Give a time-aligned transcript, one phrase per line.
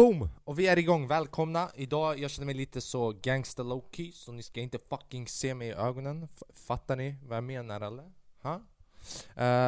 [0.00, 0.28] Boom!
[0.44, 1.70] Och vi är igång, välkomna!
[1.74, 5.68] Idag, jag känner mig lite så gangsta lowkey, så ni ska inte fucking se mig
[5.68, 6.28] i ögonen.
[6.54, 8.12] Fattar ni vad jag menar eller?
[8.42, 8.54] Ha?
[8.54, 8.60] Uh,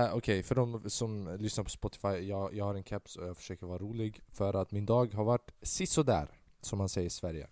[0.04, 3.36] Okej, okay, för de som lyssnar på Spotify, jag, jag har en caps och jag
[3.36, 6.28] försöker vara rolig för att min dag har varit sisådär,
[6.60, 7.46] som man säger i Sverige.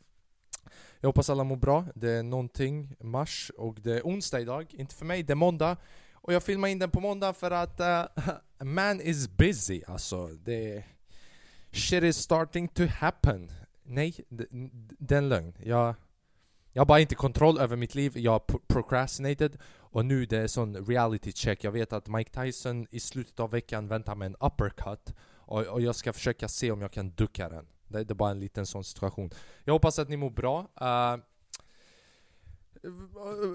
[1.01, 4.95] Jag hoppas alla mår bra, det är någonting mars och det är onsdag idag, inte
[4.95, 5.77] för mig, det är måndag.
[6.13, 8.25] Och jag filmar in den på måndag för att uh,
[8.65, 10.27] man is busy alltså.
[10.27, 10.85] Det
[11.73, 13.53] Shit is starting to happen.
[13.83, 14.15] Nej,
[14.99, 15.55] det är en lögn.
[15.63, 15.95] Jag,
[16.73, 20.47] jag har bara inte kontroll över mitt liv, jag har procrastinated och nu det är
[20.47, 21.65] sån reality check.
[21.65, 25.81] Jag vet att Mike Tyson i slutet av veckan väntar med en uppercut och, och
[25.81, 27.67] jag ska försöka se om jag kan ducka den.
[27.89, 29.31] Det, det är bara en liten sån situation.
[29.65, 30.69] Jag hoppas att ni mår bra.
[30.81, 31.17] Uh,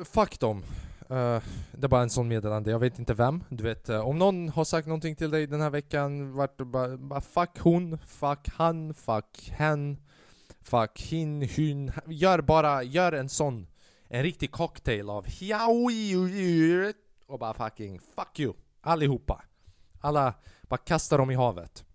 [0.03, 0.63] fuck dem.
[1.11, 1.41] Uh,
[1.71, 3.43] det är bara en sån meddelande, jag vet inte vem.
[3.49, 6.97] Du vet, uh, om någon har sagt någonting till dig den här veckan, vart bara,
[6.97, 9.97] bara fuck hon, fuck han, fuck hen,
[10.61, 11.91] fuck hin, hyn.
[12.07, 13.67] Gör bara, gör en sån,
[14.07, 15.25] en riktig cocktail av
[17.27, 19.43] och bara fucking fuck you, allihopa.
[20.01, 21.85] Alla, bara kasta dem i havet.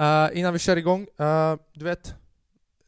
[0.00, 1.06] Uh, innan vi kör igång,
[1.72, 2.14] du vet,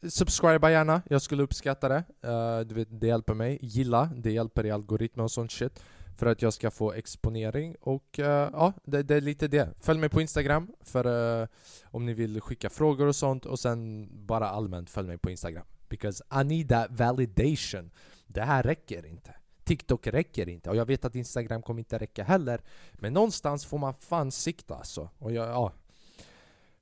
[0.09, 2.03] Subscriba gärna, jag skulle uppskatta det.
[2.27, 3.59] Uh, du vet, det hjälper mig.
[3.61, 5.83] Gilla, det hjälper i algoritmer och sånt shit.
[6.17, 9.69] För att jag ska få exponering och uh, ja, det, det, är lite det.
[9.79, 11.07] Följ mig på Instagram för
[11.41, 11.47] uh,
[11.83, 15.65] om ni vill skicka frågor och sånt och sen bara allmänt följ mig på Instagram.
[15.89, 17.91] Because I need that validation.
[18.27, 19.35] Det här räcker inte.
[19.63, 22.61] TikTok räcker inte och jag vet att Instagram kommer inte räcka heller.
[22.93, 25.09] Men någonstans får man fan sikta alltså.
[25.17, 25.73] Och jag, ja,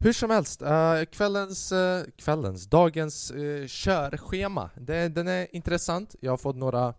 [0.04, 6.16] hur som helst, uh, kvällens, uh, kvällens, dagens uh, körschema, det, den är intressant.
[6.20, 6.94] Jag har fått några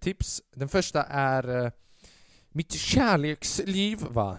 [0.00, 0.42] tips.
[0.54, 1.72] Den första är
[2.48, 4.38] mitt kärleksliv, va?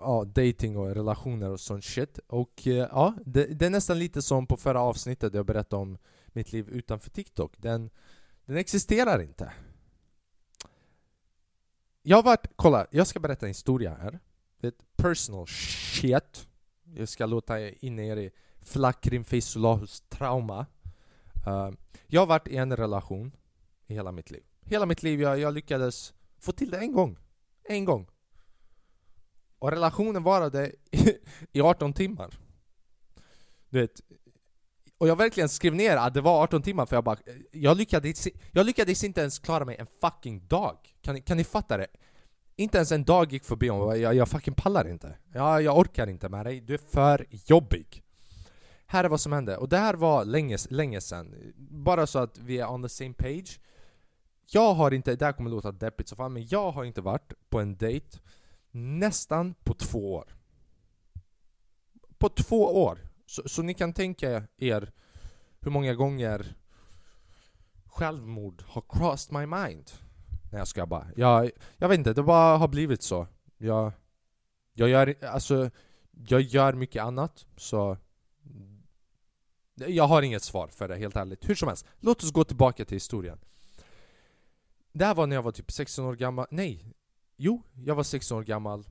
[0.00, 2.18] ja, dating och relationer och sånt shit.
[2.26, 5.98] Och ja, det, det, är nästan lite som på förra avsnittet där jag berättade om
[6.26, 7.52] mitt liv utanför TikTok.
[7.56, 7.90] Den,
[8.46, 9.52] den existerar inte.
[12.02, 14.18] Jag har varit, kolla, jag ska berätta en historia här
[14.60, 16.48] vet, personal shit.
[16.94, 18.30] Jag ska låta in er i
[18.60, 20.66] Flakrim Feisulahus trauma.
[21.46, 21.70] Uh, eh,
[22.06, 23.32] jag har varit i en relation
[23.86, 24.42] i hela mitt liv.
[24.60, 27.18] Hela mitt liv, jag, jag lyckades få till det en gång.
[27.64, 28.06] En gång.
[29.58, 30.72] Och relationen varade
[31.52, 32.38] i 18 timmar.
[33.68, 34.00] Du vet,
[34.98, 37.76] och jag verkligen skrev ner att det var 18 timmar för jag bara eh, Jag
[37.76, 40.78] lyckades, jag lyckades inte ens klara mig en fucking dag.
[41.02, 41.86] Kan kan ni fatta det?
[42.60, 45.16] Inte ens en dag gick förbi och jag, jag fucking pallar inte.
[45.32, 48.02] Jag, jag orkar inte med dig, du är för jobbig.
[48.86, 51.52] Här är vad som hände, och det här var länge, länge sedan.
[51.56, 53.60] Bara så att vi är on the same page.
[54.46, 57.32] Jag har inte, det här kommer låta deppigt så fan, men jag har inte varit
[57.48, 58.18] på en dejt
[58.70, 60.36] nästan på två år.
[62.18, 62.98] På två år!
[63.26, 64.92] Så, så ni kan tänka er
[65.60, 66.54] hur många gånger
[67.86, 69.90] självmord har crossed my mind.
[70.50, 71.06] Nej jag ska bara.
[71.16, 73.26] Jag, jag vet inte, det bara har blivit så.
[73.58, 73.92] Jag,
[74.72, 75.70] jag gör, alltså,
[76.28, 77.96] jag gör mycket annat, så...
[79.74, 81.48] Jag har inget svar för det, helt ärligt.
[81.48, 83.38] Hur som helst, låt oss gå tillbaka till historien.
[84.92, 86.92] Det här var när jag var typ 16 år gammal, nej!
[87.36, 88.84] Jo, jag var 16 år gammal.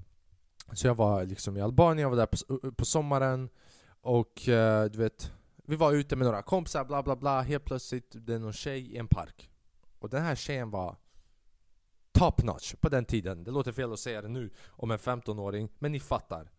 [0.73, 3.49] Så jag var liksom i Albanien, jag var där på, på sommaren
[4.01, 8.11] och eh, du vet Vi var ute med några kompisar, bla bla bla, helt plötsligt
[8.11, 9.49] det är någon tjej i en park
[9.99, 10.95] Och den här tjejen var
[12.17, 13.43] top notch på den tiden.
[13.43, 16.49] Det låter fel att säga det nu om en 15-åring, men ni fattar.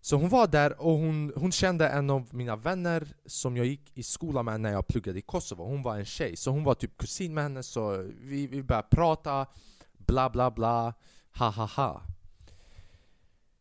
[0.00, 3.98] Så hon var där och hon, hon kände en av mina vänner som jag gick
[3.98, 5.64] i skolan med när jag pluggade i Kosovo.
[5.64, 8.88] Hon var en tjej, så hon var typ kusin med henne, så vi, vi började
[8.90, 9.46] prata,
[9.92, 10.94] bla bla bla,
[11.38, 12.02] ha ha ha.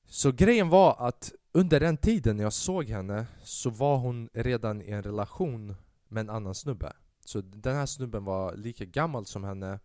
[0.05, 4.91] Så grejen var att under den tiden jag såg henne så var hon redan i
[4.91, 5.75] en relation
[6.07, 6.93] med en annan snubbe.
[7.25, 9.79] Så den här snubben var lika gammal som henne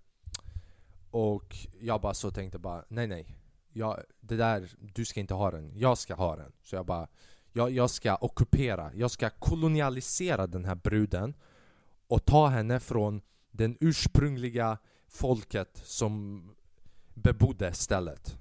[1.10, 3.36] och jag bara så tänkte bara, nej nej.
[3.72, 6.52] Jag, det där, du ska inte ha den, jag ska ha den.
[6.62, 7.08] Så jag bara,
[7.52, 11.34] jag, jag ska ockupera, jag ska kolonialisera den här bruden
[12.06, 13.20] och ta henne från
[13.50, 16.42] den ursprungliga folket som
[17.14, 18.38] bebodde stället.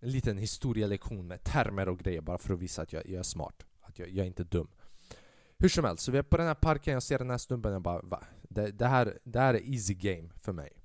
[0.00, 3.22] En liten historielektion med termer och grejer bara för att visa att jag, jag är
[3.22, 3.66] smart.
[3.80, 4.68] Att jag, jag, är inte dum.
[5.58, 7.72] Hur som helst, så vi är på den här parken, jag ser den här snubben
[7.72, 8.24] och jag bara va?
[8.42, 10.77] Det, det, här, det här är easy game för mig.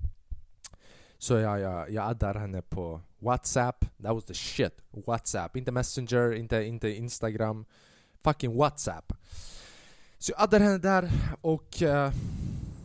[1.24, 4.82] Så jag, jag, jag addar henne på Whatsapp, that was the shit.
[4.92, 7.66] Whatsapp, inte Messenger, inte, inte Instagram.
[8.24, 9.14] Fucking Whatsapp.
[10.18, 11.12] Så jag addar henne där
[11.42, 12.12] och uh,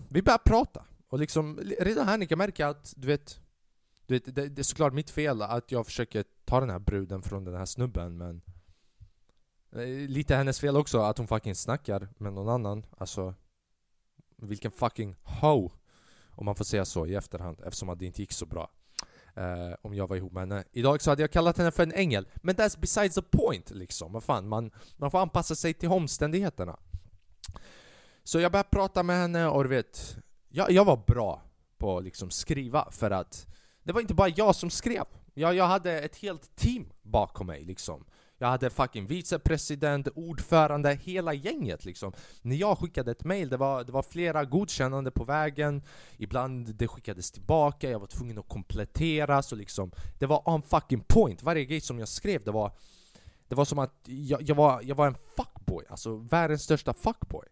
[0.09, 0.85] vi börjar prata.
[1.09, 3.41] Och liksom, redan här ni kan märka att, du vet,
[4.07, 7.23] du vet det, det är såklart mitt fel att jag försöker ta den här bruden
[7.23, 8.41] från den här snubben men
[9.73, 12.87] eh, Lite hennes fel också att hon fucking snackar med någon annan.
[12.99, 13.35] Alltså,
[14.37, 15.71] vilken fucking ho!
[16.39, 18.71] Om man får säga så i efterhand eftersom att det inte gick så bra.
[19.39, 20.65] Uh, om jag var ihop med henne.
[20.73, 22.29] Idag så hade jag kallat henne för en ängel.
[22.37, 24.13] Men that's besides the point liksom.
[24.13, 26.79] Vad fan, man, man får anpassa sig till omständigheterna.
[28.25, 30.17] Så jag började prata med henne och du vet,
[30.49, 31.43] jag, jag var bra
[31.79, 33.47] på att liksom skriva för att
[33.83, 35.05] det var inte bara jag som skrev.
[35.35, 38.05] Jag, jag hade ett helt team bakom mig liksom.
[38.41, 42.13] Jag hade fucking vicepresident, ordförande, hela gänget liksom.
[42.43, 45.83] När jag skickade ett mail, det var, det var flera godkännande på vägen.
[46.17, 49.43] Ibland det skickades tillbaka, jag var tvungen att komplettera.
[49.43, 51.43] Så liksom, det var on fucking point.
[51.43, 52.73] Varje grej som jag skrev, det var
[53.49, 57.47] det var som att jag, jag, var, jag var en fuckboy, alltså världens största fuckboy.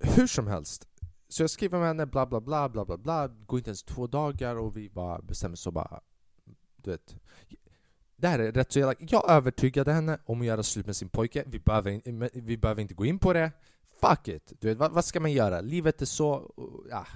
[0.00, 0.88] Hur som helst,
[1.28, 4.06] så jag skriver med henne bla bla bla bla bla bla, går inte ens två
[4.06, 6.00] dagar och vi bara bestämmer så bara
[6.76, 7.16] Du vet
[8.20, 11.08] det här är rätt så elakt, jag övertygade henne om att göra slut med sin
[11.08, 12.00] pojke, vi behöver,
[12.40, 13.52] vi behöver inte gå in på det
[14.00, 14.52] Fuck it!
[14.60, 15.60] Du vet, vad, vad ska man göra?
[15.60, 16.54] Livet är så...
[16.90, 17.06] Ja,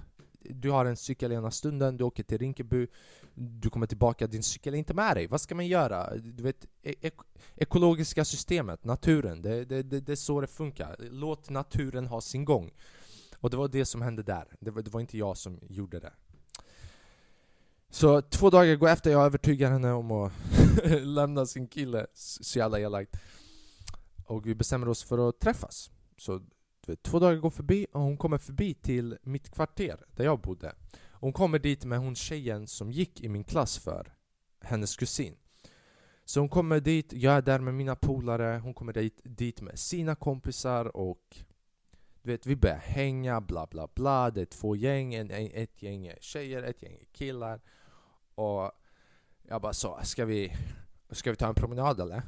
[0.40, 2.86] du har en cykel ena stunden, du åker till Rinkeby
[3.34, 6.16] Du kommer tillbaka, din cykel är inte med dig, vad ska man göra?
[6.16, 7.14] Du vet, ek
[7.54, 12.44] ekologiska systemet, naturen, det, det, det, det är så det funkar Låt naturen ha sin
[12.44, 12.70] gång
[13.40, 14.44] och det var det som hände där.
[14.60, 16.12] Det var, det var inte jag som gjorde det.
[17.90, 20.32] Så två dagar går efter jag övertygar henne om att
[21.04, 22.06] lämna sin kille.
[22.14, 23.16] Så jävla elakt.
[24.26, 25.90] Och vi bestämmer oss för att träffas.
[26.16, 26.40] Så
[26.86, 30.74] vet, två dagar går förbi och hon kommer förbi till mitt kvarter där jag bodde.
[31.12, 34.14] Hon kommer dit med hon tjejen som gick i min klass för
[34.60, 35.36] hennes kusin.
[36.24, 39.78] Så hon kommer dit, jag är där med mina polare, hon kommer dit, dit med
[39.78, 41.36] sina kompisar och
[42.22, 44.30] du vet, vi börjar hänga, bla bla bla.
[44.30, 47.60] Det är två gäng, en, ett gäng är tjejer, ett gäng är killar.
[48.34, 48.72] Och
[49.48, 50.56] jag bara så, ska vi,
[51.10, 52.22] ska vi ta en promenad eller?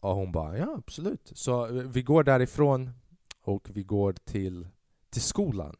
[0.00, 1.32] Och hon bara, ja absolut.
[1.34, 2.90] Så eh, vi går därifrån
[3.40, 4.68] och vi går till,
[5.10, 5.76] till skolan.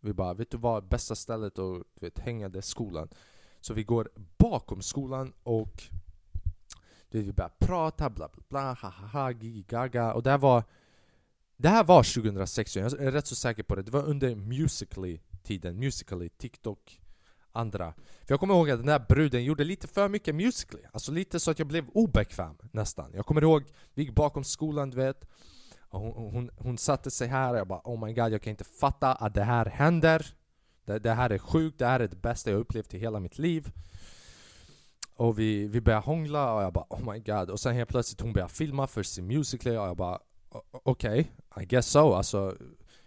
[0.00, 3.08] Vi bara, vet du vad, bästa stället att vet, hänga det är skolan.
[3.60, 5.82] Så vi går bakom skolan och
[7.10, 10.12] vet, vi börjar prata, bla bla bla, ha ha ha, gigi gaga.
[10.12, 10.64] Och det var
[11.56, 13.82] det här var 2016, jag är rätt så säker på det.
[13.82, 17.00] Det var under Musically-tiden, Musically, TikTok,
[17.54, 17.92] andra.
[17.96, 20.82] För jag kommer ihåg att den där bruden gjorde lite för mycket Musically.
[20.92, 23.10] Alltså lite så att jag blev obekväm nästan.
[23.14, 23.64] Jag kommer ihåg,
[23.94, 25.24] vi gick bakom skolan du vet.
[25.88, 28.64] Hon, hon, hon satte sig här och jag bara oh my god, jag kan inte
[28.64, 30.26] fatta att det här händer.
[30.84, 33.38] Det, det här är sjukt, det här är det bästa jag upplevt i hela mitt
[33.38, 33.72] liv.
[35.16, 37.50] Och vi, vi började hångla och jag bara oh my god.
[37.50, 40.18] Och sen helt plötsligt hon började filma för sin Musically och jag bara
[40.72, 42.12] okej, okay, I guess so.
[42.12, 42.56] Alltså,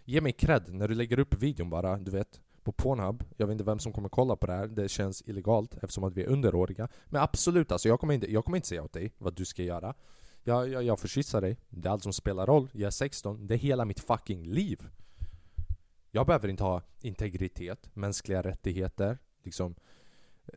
[0.04, 2.40] ge mig cred när du lägger upp videon bara, du vet.
[2.68, 3.24] På Pornhub.
[3.36, 4.66] Jag vet inte vem som kommer kolla på det här.
[4.66, 6.88] Det känns illegalt eftersom att vi är underåriga.
[7.06, 9.62] Men absolut, alltså, jag, kommer inte, jag kommer inte säga åt dig vad du ska
[9.62, 9.94] göra.
[10.42, 11.56] Jag, jag, jag får kyssa dig.
[11.68, 12.68] Det är allt som spelar roll.
[12.72, 13.46] Jag är 16.
[13.46, 14.88] Det är hela mitt fucking liv.
[16.10, 19.74] Jag behöver inte ha integritet, mänskliga rättigheter, liksom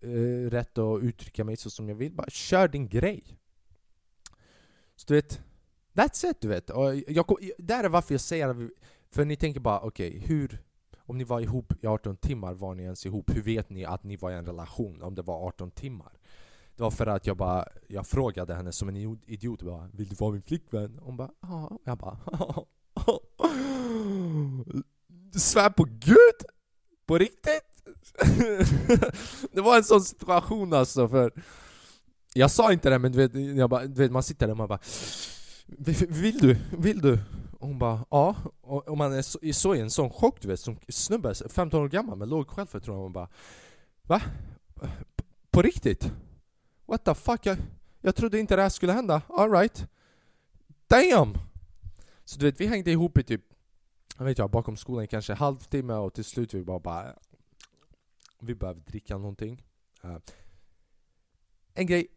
[0.02, 2.14] eh, rätt att uttrycka mig så som jag vill.
[2.14, 3.38] Bara kör din grej.
[4.96, 5.42] Så du vet,
[5.94, 6.70] That's it, du vet.
[6.70, 7.26] Och jag,
[7.58, 8.70] där är varför jag säger
[9.10, 10.62] För ni tänker bara, okej, okay, hur...
[11.12, 13.30] Om ni var ihop i 18 timmar, var ni ens ihop?
[13.36, 16.12] Hur vet ni att ni var i en relation om det var 18 timmar?
[16.76, 20.16] Det var för att jag bara, jag frågade henne som en idiot bara, Vill du
[20.16, 21.00] vara min flickvän?
[21.02, 21.80] Hon bara, ja.
[21.84, 22.18] Jag bara,
[25.36, 26.40] svär på gud?
[27.06, 27.84] På riktigt?
[29.52, 31.34] det var en sån situation alltså för
[32.34, 34.58] Jag sa inte det men du vet, jag bara, du vet man sitter där och
[34.58, 34.80] man bara
[36.08, 36.58] vill du?
[36.78, 37.20] Vill du?
[37.62, 40.60] Och hon bara ja, och, man är så, så i en sån chock du vet,
[40.60, 43.30] som snubbe, 15 år gammal med låg självförtroende man bara
[44.02, 44.22] Va?
[45.16, 46.12] P på riktigt?
[46.86, 47.46] What the fuck?
[47.46, 47.58] Jag,
[48.02, 49.88] jag trodde inte det här skulle hända, alright
[50.88, 51.34] Damn!
[52.26, 53.42] Så du vet, vi hängde ihop i typ,
[54.18, 57.16] jag vet jag, bakom skolan kanske halvtimme och till slut vi bara bara
[58.40, 59.64] Vi behöver dricka någonting
[60.06, 60.18] uh,
[61.74, 62.08] En grej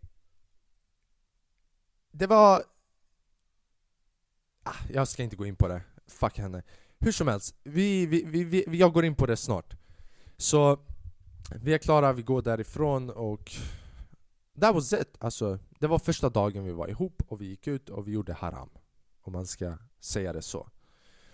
[2.10, 2.62] Det var
[4.64, 5.82] Ah, jag ska inte gå in på det.
[6.06, 6.62] Fuck henne.
[6.98, 9.76] Hur som helst, vi, vi, vi, vi, jag går in på det snart.
[10.36, 10.78] Så,
[11.54, 13.52] vi är klara, vi går därifrån och...
[14.60, 15.16] That was it!
[15.18, 18.32] Alltså, det var första dagen vi var ihop och vi gick ut och vi gjorde
[18.32, 18.68] haram.
[19.22, 20.68] Om man ska säga det så.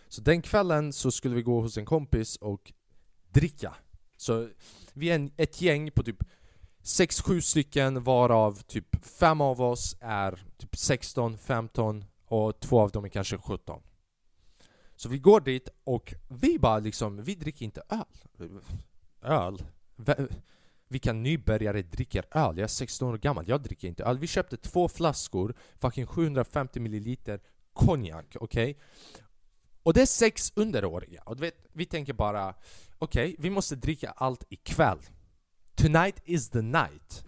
[0.08, 2.72] Så den kvällen så skulle vi gå hos en kompis och
[3.28, 3.74] dricka.
[4.16, 4.48] Så
[4.92, 6.24] vi är en, ett gäng på typ
[6.82, 13.08] 6-7 stycken varav typ 5 av oss är typ 16-15 och två av dem är
[13.08, 13.82] kanske 17.
[14.96, 18.54] Så vi går dit och vi bara liksom, vi dricker inte öl.
[19.22, 19.64] Öl?
[20.88, 22.56] vilka nybörjare dricker öl?
[22.56, 24.18] Jag är 16 år gammal, jag dricker inte öl.
[24.18, 27.40] Vi köpte två flaskor, fucking 750 milliliter
[27.72, 28.70] konjak, okej?
[28.70, 28.82] Okay?
[29.82, 32.54] Och det är sex underåriga, och du vet, vi tänker bara
[32.98, 34.98] Okej, okay, vi måste dricka allt ikväll
[35.74, 37.24] Tonight is the night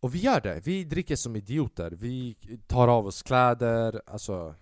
[0.00, 1.90] och vi gör det, vi dricker som idioter.
[1.90, 2.36] Vi
[2.66, 4.54] tar av oss kläder, alltså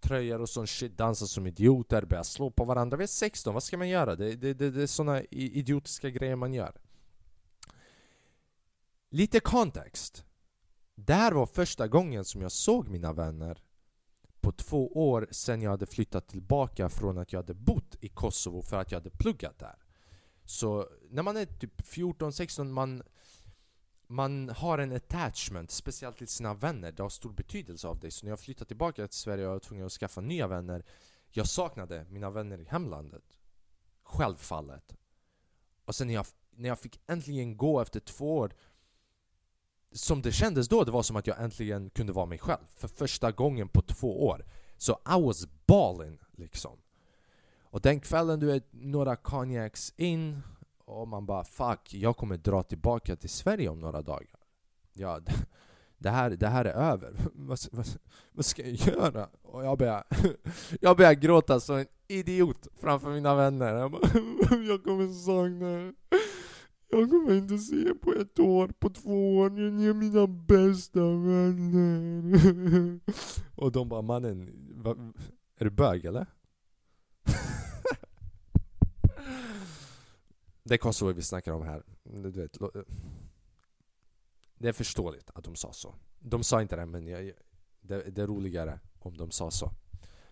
[0.00, 2.96] tröjor och sån shit, dansar som idioter, börjar slå på varandra.
[2.96, 4.16] Vi är 16, vad ska man göra?
[4.16, 6.72] Det, det, det, det är såna idiotiska grejer man gör.
[9.10, 10.24] Lite kontext
[10.94, 13.62] Det här var första gången som jag såg mina vänner
[14.40, 18.62] på två år sen jag hade flyttat tillbaka från att jag hade bott i Kosovo
[18.62, 19.76] för att jag hade pluggat där.
[20.44, 23.02] Så när man är typ 14-16, man,
[24.10, 26.92] man har en attachment, speciellt till sina vänner.
[26.92, 28.10] Det har stor betydelse av dig.
[28.10, 30.84] Så när jag flyttade tillbaka till Sverige och var tvungen att skaffa nya vänner,
[31.30, 33.38] jag saknade mina vänner i hemlandet.
[34.02, 34.96] Självfallet.
[35.84, 38.54] Och sen när jag, när jag fick äntligen gå efter två år
[39.92, 42.88] som det kändes då, det var som att jag äntligen kunde vara mig själv för
[42.88, 44.44] första gången på två år.
[44.76, 46.78] Så I was balling liksom.
[47.62, 50.42] Och den kvällen, du vet, några konjaks in
[50.90, 54.40] och man bara fuck, jag kommer dra tillbaka till Sverige om några dagar.
[54.92, 55.20] Ja,
[55.98, 57.14] det här, det här är över.
[57.34, 57.86] vad, vad,
[58.32, 59.28] vad ska jag göra?
[59.42, 60.04] Och jag börjar,
[60.80, 63.74] jag börjar gråta som en idiot framför mina vänner.
[63.74, 64.08] Jag, bara,
[64.68, 65.94] jag kommer sakna er.
[66.88, 72.30] jag kommer inte se på ett år, på två år, ni är mina bästa vänner.
[73.54, 74.96] Och de bara mannen, va,
[75.56, 76.26] är du bög eller?
[80.70, 81.82] Det är Kosovo vi snackar om här.
[82.02, 82.58] Du vet,
[84.58, 85.94] det är förståeligt att de sa så.
[86.18, 87.32] De sa inte det men jag,
[87.80, 89.70] det, det är roligare om de sa så.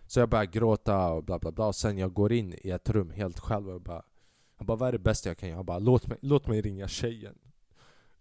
[0.07, 2.89] Så jag börjar gråta och bla bla bla, och sen jag går in i ett
[2.89, 4.03] rum helt själv och bara
[4.57, 5.57] Jag bara, vad är det bästa jag kan göra?
[5.57, 7.37] Jag bara, låt mig, låt mig ringa tjejen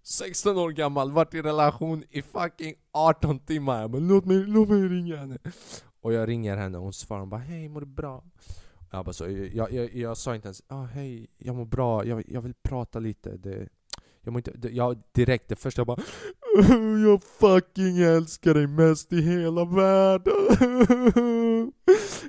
[0.02, 4.68] 16 år gammal, varit i relation i fucking 18 timmar Jag bara, låt mig, låt
[4.68, 5.38] mig ringa henne
[6.00, 8.25] Och jag ringer henne och hon svarar, hon bara, hej mår du bra?
[8.90, 12.25] Jag bara så, jag, jag, jag sa inte ens, ah, hej, jag mår bra, jag,
[12.28, 13.37] jag vill prata lite.
[13.37, 13.68] Det,
[14.21, 16.02] jag mår inte, det, jag, direkt det första jag bara
[17.02, 20.35] Jag fucking älskar dig mest i hela världen.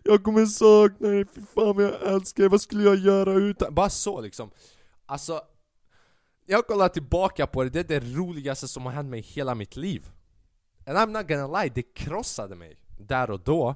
[0.03, 3.75] Jag kommer sakna dig, fy fan vad jag älskar dig, vad skulle jag göra utan...
[3.75, 4.51] Bara så liksom.
[5.05, 5.41] Alltså
[6.45, 9.55] Jag kollar tillbaka på det, det är det roligaste som har hänt mig i hela
[9.55, 10.11] mitt liv.
[10.87, 13.75] And I'm not gonna lie, det krossade mig Där och då.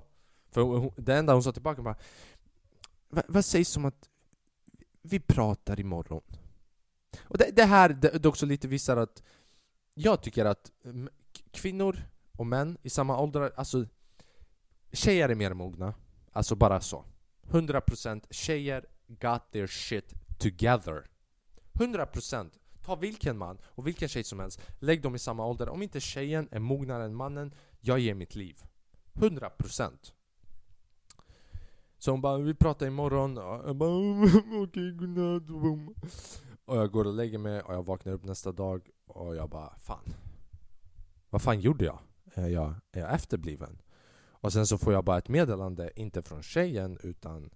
[0.52, 1.96] För det enda hon sa tillbaka var
[3.28, 4.10] vad sägs om att
[5.02, 6.22] vi pratar imorgon?
[7.22, 9.24] Och det, det här det, det också lite visar att
[9.94, 10.72] jag tycker att
[11.52, 11.98] kvinnor
[12.32, 13.86] och män i samma åldrar, alltså
[14.92, 15.94] tjejer är mer mogna.
[16.32, 17.06] Alltså bara så.
[17.50, 21.10] 100% tjejer got their shit together.
[21.74, 22.52] 100%
[22.84, 25.70] Ta vilken man och vilken tjej som helst, lägg dem i samma ålder.
[25.70, 28.64] Om inte tjejen är mognare än mannen, jag ger mitt liv.
[29.14, 30.14] 100%
[32.04, 33.90] så hon bara 'Vi pratar imorgon' Och Jag bara
[34.24, 35.50] 'Okej, okay, godnatt'
[36.66, 39.74] Och jag går och lägger mig och jag vaknar upp nästa dag och jag bara
[39.80, 40.14] fan
[41.30, 42.00] Vad fan gjorde jag?
[42.34, 43.82] Är jag, är jag efterbliven?
[44.30, 47.50] Och sen så får jag bara ett meddelande, inte från tjejen utan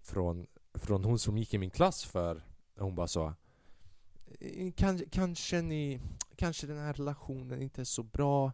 [0.00, 2.44] från, från hon som gick i min klass för
[2.78, 3.34] Hon bara så
[4.40, 6.00] eh, Kans, Kanske ni
[6.36, 8.52] Kanske den här relationen inte är så bra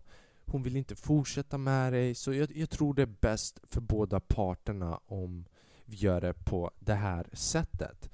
[0.50, 2.14] hon vill inte fortsätta med dig.
[2.14, 5.44] Så jag, jag tror det är bäst för båda parterna om
[5.84, 8.10] vi gör det på det här sättet.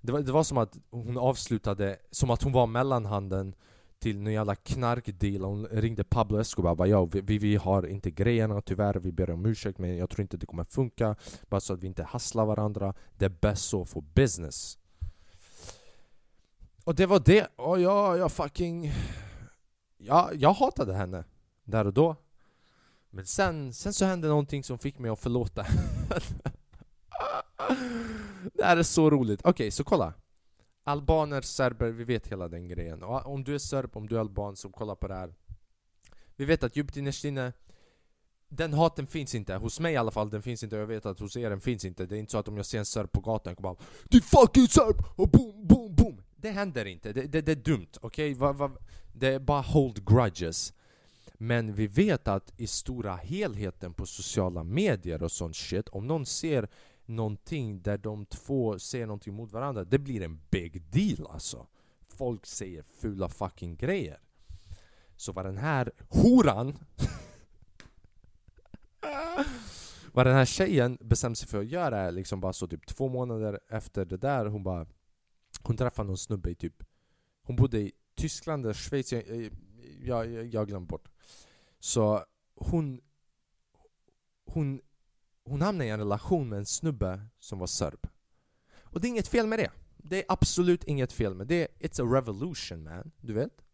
[0.00, 3.54] Det var, det var som att hon avslutade, som att hon var mellanhanden
[3.98, 5.44] till någon jävla knarkdeal.
[5.44, 9.30] Hon ringde Pablo Escobar och bara ja, vi, vi har inte grejerna tyvärr, vi ber
[9.30, 11.16] om ursäkt men jag tror inte det kommer funka.
[11.48, 12.94] Bara så att vi inte hasslar varandra.
[13.18, 14.78] Det är bäst så för business.
[16.84, 18.92] Och det var det, och jag, jag fucking...
[19.96, 21.24] Ja, jag hatade henne
[21.64, 22.16] där och då
[23.10, 25.66] Men sen, sen så hände någonting som fick mig att förlåta
[28.54, 29.40] det här är så roligt.
[29.40, 30.14] Okej, okay, så kolla.
[30.84, 33.02] Albaner, serber, vi vet hela den grejen.
[33.02, 35.34] Och om du är serb, om du är alban så kolla på det här.
[36.36, 37.52] Vi vet att djupt innerst inne
[38.48, 41.20] den haten finns inte, hos mig i alla fall, den finns inte, jag vet att
[41.20, 43.12] hos er den finns inte Det är inte så att om jag ser en serb
[43.12, 45.04] på gatan, jag kommer bara Du fucking serb!
[45.16, 46.22] Och boom, boom, boom!
[46.36, 48.34] Det händer inte, det, det, det är dumt, okej?
[48.34, 48.68] Okay?
[49.12, 50.72] Det är bara hold grudges
[51.38, 56.26] men vi vet att i stora helheten på sociala medier och sånt shit, om någon
[56.26, 56.68] ser
[57.04, 61.66] någonting där de två säger någonting mot varandra, det blir en big deal alltså.
[62.08, 64.20] Folk säger fula fucking grejer.
[65.16, 66.78] Så vad den här horan
[70.12, 73.08] Vad den här tjejen bestämde sig för att göra är liksom bara så typ två
[73.08, 74.86] månader efter det där, hon bara
[75.62, 76.82] Hon träffade någon snubbe i typ
[77.42, 79.50] Hon bodde i Tyskland eller Schweiz, jag,
[80.02, 81.08] jag, jag, jag glömde bort
[81.84, 82.24] så
[82.56, 83.00] hon
[84.46, 84.80] Hon
[85.44, 88.06] Hon hamnade i en relation med en snubbe som var serb.
[88.74, 89.70] Och det är inget fel med det.
[89.96, 91.68] Det är absolut inget fel med det.
[91.78, 93.64] It's a revolution man, du vet?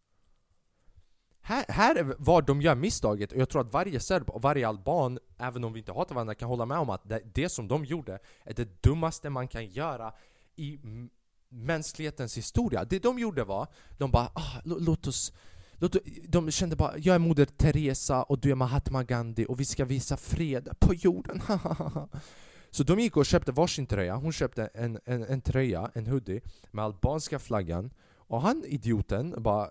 [1.41, 4.67] Här, här är var de gör misstaget, och jag tror att varje serb och varje
[4.67, 7.67] alban, även om vi inte hatar varandra, kan hålla med om att det, det som
[7.67, 10.13] de gjorde är det dummaste man kan göra
[10.55, 10.79] i
[11.49, 12.85] mänsklighetens historia.
[12.85, 15.33] Det de gjorde var, de bara ah, låt oss
[16.27, 19.85] de kände bara, jag är moder Teresa och du är Mahatma Gandhi och vi ska
[19.85, 21.41] visa fred på jorden.
[22.71, 26.41] Så de gick och köpte varsin tröja, hon köpte en, en, en tröja, en hoodie
[26.71, 27.91] med albanska flaggan.
[28.15, 29.69] Och han idioten bara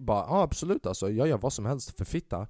[0.00, 2.46] bara, ja absolut alltså, jag gör vad som helst för fitta.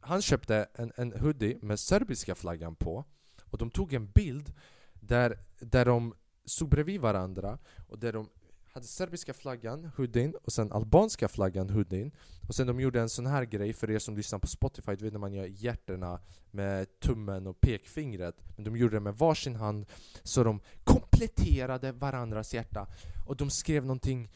[0.00, 3.04] Han köpte en, en hoodie med serbiska flaggan på.
[3.50, 4.52] Och de tog en bild
[4.94, 6.14] där, där de
[6.44, 8.28] stod bredvid varandra och där de
[8.72, 12.12] hade serbiska flaggan, hoodien, och sen albanska flaggan, hoodien.
[12.48, 15.04] Och sen de gjorde en sån här grej för er som lyssnar på Spotify, du
[15.04, 18.36] vet när man gör hjärterna med tummen och pekfingret.
[18.56, 19.86] Men de gjorde det med varsin hand,
[20.22, 22.86] så de kompletterade varandras hjärta.
[23.26, 24.30] Och de skrev någonting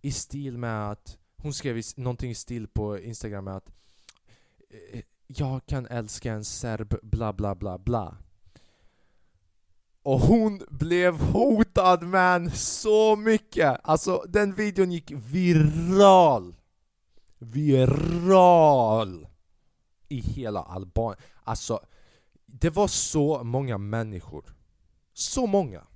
[0.00, 3.72] i stil med att hon skrev någonting i stil på Instagram med att
[4.70, 8.16] eh, Jag kan älska en serb, bla bla bla bla
[10.08, 13.80] och hon blev hotad man, så mycket!
[13.82, 16.54] Alltså den videon gick viral!
[17.38, 19.26] Viral!
[20.08, 21.22] I hela Albanien.
[21.44, 21.80] Alltså,
[22.46, 24.44] det var så många människor.
[25.12, 25.86] Så många!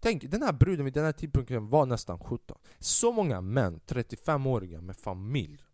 [0.00, 4.80] Tänk, den här bruden vid den här tidpunkten var nästan 17 Så många män, 35-åriga
[4.80, 5.65] med familj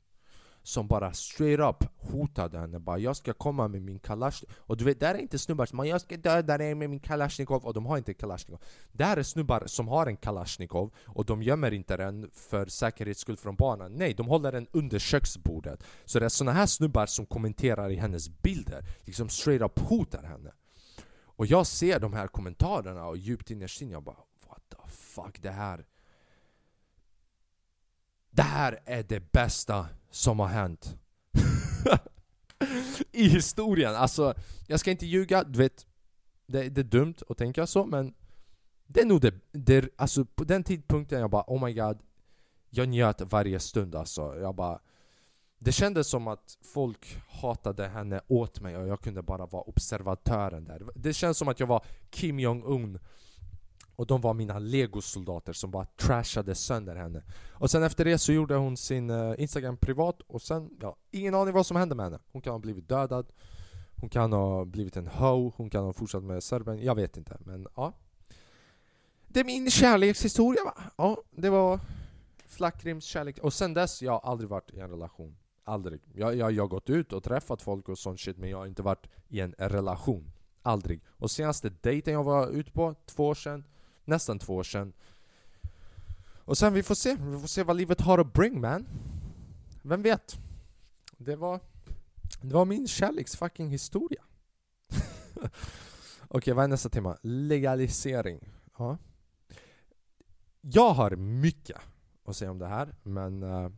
[0.63, 2.79] som bara straight up hotade henne.
[2.79, 5.87] Bara 'Jag ska komma med min kalasjnikov' Och du vet, där är inte snubbar som
[5.87, 8.61] 'Jag ska döda dig med min kalasjnikov' och de har inte kalasjnikov.
[8.93, 13.21] Det här är snubbar som har en kalasjnikov och de gömmer inte den för säkerhets
[13.21, 13.93] skull från barnen.
[13.93, 15.85] Nej, de håller den under köksbordet.
[16.05, 18.85] Så det är såna här snubbar som kommenterar i hennes bilder.
[19.01, 20.53] Liksom straight up hotar henne.
[21.37, 24.17] Och jag ser de här kommentarerna och djupt innerst inne jag bara
[24.49, 25.85] What the fuck, det här
[28.31, 30.99] Det här är det bästa som har hänt
[33.13, 34.35] I historien, alltså
[34.69, 35.87] Jag ska inte ljuga, du vet
[36.47, 38.15] Det, det är dumt att tänka så men
[38.87, 41.99] Det är nog det, det alltså på den tidpunkten jag bara oh my god
[42.71, 44.81] Jag njöt varje stund alltså, jag bara
[45.65, 50.65] det kändes som att folk hatade henne åt mig och jag kunde bara vara observatören
[50.65, 50.83] där.
[50.95, 52.99] Det känns som att jag var Kim Jong-Un
[53.97, 57.23] och de var mina legosoldater som bara trashade sönder henne.
[57.51, 61.35] Och sen efter det så gjorde hon sin uh, Instagram privat och sen, ja, ingen
[61.35, 62.19] aning vad som hände med henne.
[62.33, 63.27] Hon kan ha blivit dödad,
[63.97, 67.37] hon kan ha blivit en hoe, hon kan ha fortsatt med serben, jag vet inte.
[67.41, 67.93] Men ja.
[69.29, 70.75] Det är min kärlekshistoria va?
[70.97, 71.81] Ja, det var
[72.47, 73.39] Flackrims kärlek.
[73.39, 75.37] Och sen dess, jag har aldrig varit i en relation.
[75.65, 76.01] Aldrig.
[76.15, 78.67] Jag, jag, jag har gått ut och träffat folk och sånt shit men jag har
[78.67, 80.33] inte varit i en relation.
[80.63, 81.01] Aldrig.
[81.09, 83.65] Och senaste dejten jag var ute på, två år sedan,
[84.05, 84.93] nästan två år sedan.
[86.45, 88.87] Och sen vi får se, vi får se vad livet har att bring man.
[89.83, 90.37] Vem vet?
[91.17, 91.61] Det var,
[92.41, 94.23] det var min kärleks fucking historia.
[95.35, 95.51] Okej,
[96.29, 97.17] okay, vad är nästa tema?
[97.23, 98.49] Legalisering.
[98.79, 98.99] Ja.
[100.61, 101.79] Jag har mycket
[102.25, 103.71] att säga om det här, men uh,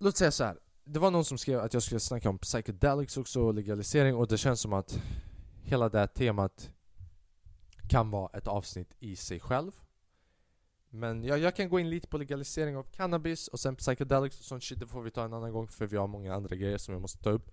[0.00, 0.58] Låt säga så här.
[0.84, 4.28] Det var någon som skrev att jag skulle snacka om psychedelics också och legalisering och
[4.28, 5.02] det känns som att
[5.62, 6.70] hela det här temat
[7.88, 9.72] kan vara ett avsnitt i sig själv.
[10.90, 14.44] Men jag, jag kan gå in lite på legalisering av cannabis och sen psychedelics och
[14.44, 16.78] sånt shit, det får vi ta en annan gång för vi har många andra grejer
[16.78, 17.50] som jag måste ta upp.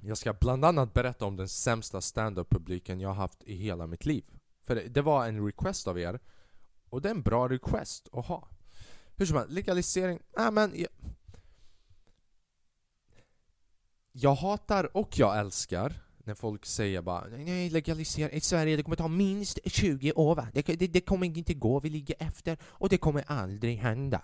[0.00, 4.06] Jag ska bland annat berätta om den sämsta stand-up-publiken jag har haft i hela mitt
[4.06, 4.24] liv.
[4.62, 6.20] För det, det var en request av er,
[6.88, 8.48] och det är en bra request att ha.
[9.16, 10.88] Hur som helst, legalisering, äh, men jag,
[14.12, 18.96] jag hatar och jag älskar när folk säger bara Nej, legalisera i Sverige, det kommer
[18.96, 20.48] ta minst 20 år va?
[20.52, 24.22] Det, det, det kommer inte gå, vi ligger efter och det kommer aldrig hända.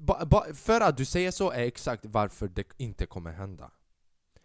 [0.00, 3.70] Ba, ba, för att du säger så är exakt varför det inte kommer hända.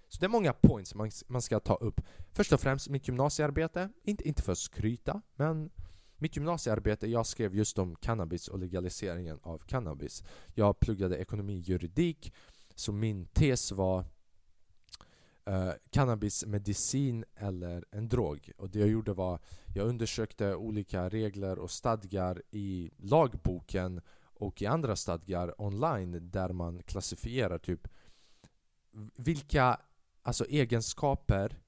[0.07, 2.01] Så det är många points man, man ska ta upp.
[2.33, 5.69] Först och främst mitt gymnasiearbete, inte, inte för att skryta, men
[6.17, 10.23] mitt gymnasiearbete, jag skrev just om cannabis och legaliseringen av cannabis.
[10.53, 12.33] Jag pluggade ekonomi och juridik,
[12.75, 14.05] så min tes var
[15.47, 18.51] Eh, cannabismedicin eller en drog.
[18.57, 19.39] Och det jag gjorde var,
[19.75, 26.83] jag undersökte olika regler och stadgar i lagboken och i andra stadgar online där man
[26.83, 27.87] klassifierar typ
[29.15, 29.79] vilka
[30.21, 31.59] alltså egenskaper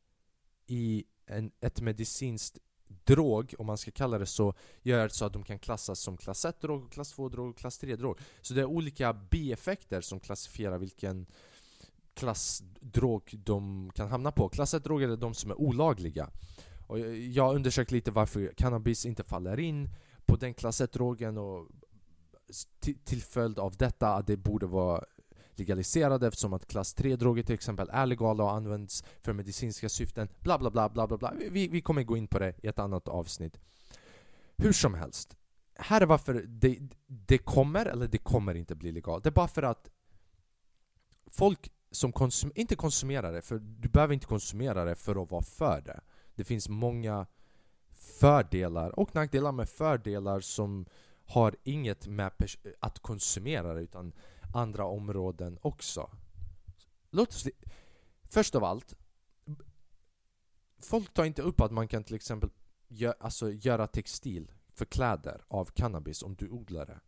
[0.68, 5.44] i en, ett medicinskt drog, om man ska kalla det så, gör så att de
[5.44, 8.20] kan klassas som klass 1-drog, klass 2-drog och klass 3-drog.
[8.42, 11.26] Så det är olika bieffekter som klassifierar vilken
[12.18, 14.50] klassdrog de kan hamna på.
[14.50, 16.30] Klass 1-droger är de som är olagliga.
[16.88, 19.90] Och jag undersökt lite varför cannabis inte faller in
[20.26, 21.68] på den klass 1-drogen och
[23.04, 25.04] till följd av detta att det borde vara
[25.56, 30.28] legaliserade eftersom att klass 3-droger till exempel är legala och används för medicinska syften.
[30.40, 31.34] Bla bla bla bla bla bla.
[31.52, 33.60] Vi, vi kommer gå in på det i ett annat avsnitt.
[34.58, 35.38] Hur som helst.
[35.76, 39.24] Här är varför det, det kommer, eller det kommer inte bli legalt.
[39.24, 39.90] Det är bara för att
[41.32, 45.42] folk som konsum inte konsumerar det, för du behöver inte konsumera det för att vara
[45.42, 46.02] för det.
[46.36, 47.28] Det finns många
[48.20, 50.86] fördelar och nackdelar med fördelar som
[51.26, 52.32] har inget med
[52.80, 54.14] att konsumera det utan
[54.54, 56.10] andra områden också.
[57.10, 57.48] Låt oss...
[58.30, 58.94] Först av allt,
[60.82, 62.50] folk tar inte upp att man kan till exempel
[62.88, 67.00] gö alltså, göra textil för kläder av cannabis om du odlar det.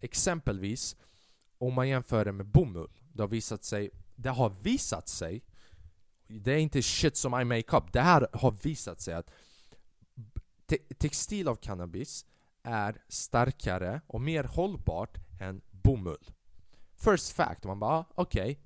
[0.00, 0.96] Exempelvis,
[1.58, 3.00] om man jämför det med bomull.
[3.12, 5.42] Det har visat sig, det har visat sig
[6.28, 7.92] det är inte shit som I make up.
[7.92, 9.30] Det här har visat sig att
[10.66, 12.26] te textil av cannabis
[12.62, 16.30] är starkare och mer hållbart än bomull.
[16.96, 18.50] First fact, man bara ah, okej.
[18.50, 18.56] Okay.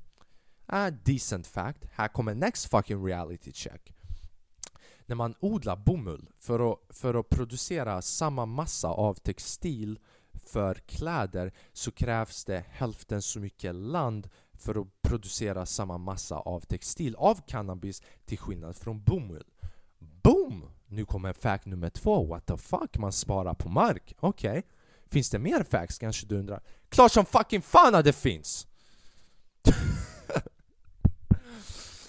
[0.67, 1.85] Ah, decent fact.
[1.93, 3.93] Här kommer next fucking reality check.
[5.07, 9.99] När man odlar bomull för att, för att producera samma massa av textil
[10.45, 14.29] för kläder så krävs det hälften så mycket land
[14.63, 19.45] för att producera samma massa av textil av cannabis till skillnad från bomull.
[19.99, 20.71] Boom!
[20.87, 22.27] Nu kommer fact nummer två.
[22.27, 22.99] What the fuck?
[22.99, 24.15] Man sparar på mark.
[24.21, 24.51] Okej.
[24.51, 24.63] Okay.
[25.07, 26.63] Finns det mer facts kanske du undrar?
[26.89, 28.67] Klart som fucking fan att det finns!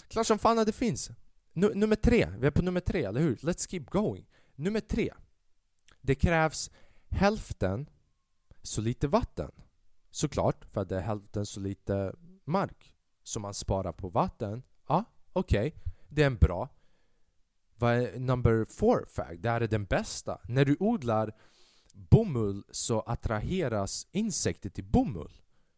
[0.07, 1.09] Klart som fan att det finns!
[1.53, 3.35] N nummer tre, vi är på nummer tre, eller hur?
[3.35, 4.25] Let's keep going!
[4.55, 5.13] Nummer tre.
[6.01, 6.71] Det krävs
[7.09, 7.89] hälften
[8.61, 9.51] så lite vatten.
[10.11, 12.13] Såklart, för att det är hälften så lite
[12.47, 12.95] mark.
[13.23, 14.63] Så man sparar på vatten.
[14.87, 15.03] Ja,
[15.33, 15.67] okej.
[15.67, 15.79] Okay.
[16.09, 16.69] Det är en bra.
[17.75, 19.41] Vad är number four fact?
[19.41, 20.41] Det här är den bästa.
[20.47, 21.35] När du odlar
[21.93, 25.31] bomull så attraheras insekter till bomull.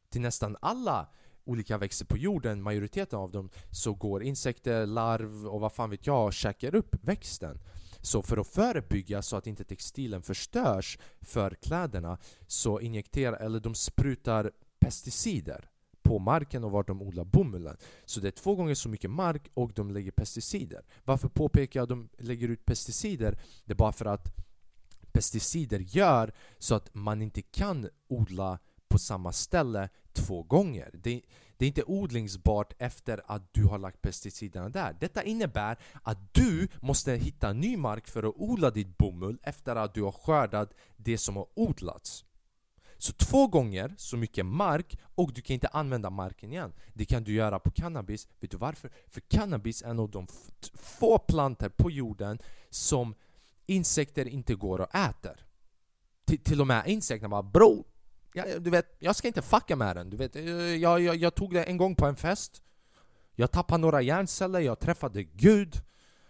[0.10, 1.08] Till nästan alla
[1.44, 6.08] olika växter på jorden, majoriteten av dem, så går insekter, larv och vad fan vet
[6.08, 7.60] jag och käkar upp växten.
[8.02, 13.76] Så för att förebygga så att inte textilen förstörs för kläderna så injekterar, eller de
[13.76, 15.70] sprutar pesticider
[16.06, 17.78] på marken och vart de odlar bomullen.
[18.06, 20.82] Så det är två gånger så mycket mark och de lägger pesticider.
[21.04, 23.40] Varför påpekar jag att de lägger ut pesticider?
[23.66, 24.36] Det är bara för att
[25.12, 30.90] pesticider gör så att man inte kan odla på samma ställe två gånger.
[30.94, 31.22] Det,
[31.58, 34.98] det, är inte odlingsbart efter att du har lagt pesticiderna där.
[35.00, 39.94] Detta innebär att du måste hitta ny mark för att odla ditt bomull efter att
[39.94, 42.26] du har skördat det som har odlats.
[42.98, 46.74] Så två gånger så mycket mark och du kan inte använda marken igen.
[46.94, 48.28] Det kan du göra på cannabis.
[48.40, 48.92] Vet du varför?
[49.08, 50.28] För cannabis är en av de
[50.74, 53.16] få plantor på jorden som
[53.66, 55.46] insekter inte går och äter.
[56.26, 57.86] T till och med insekterna bara bro,
[58.36, 60.10] jag, du vet, jag ska inte fucka med den.
[60.10, 60.44] Du vet, eh,
[60.76, 62.62] jag, jag, jag tog det en gång på en fest.
[63.36, 65.82] Jag tappade några hjärnceller, jag träffade Gud.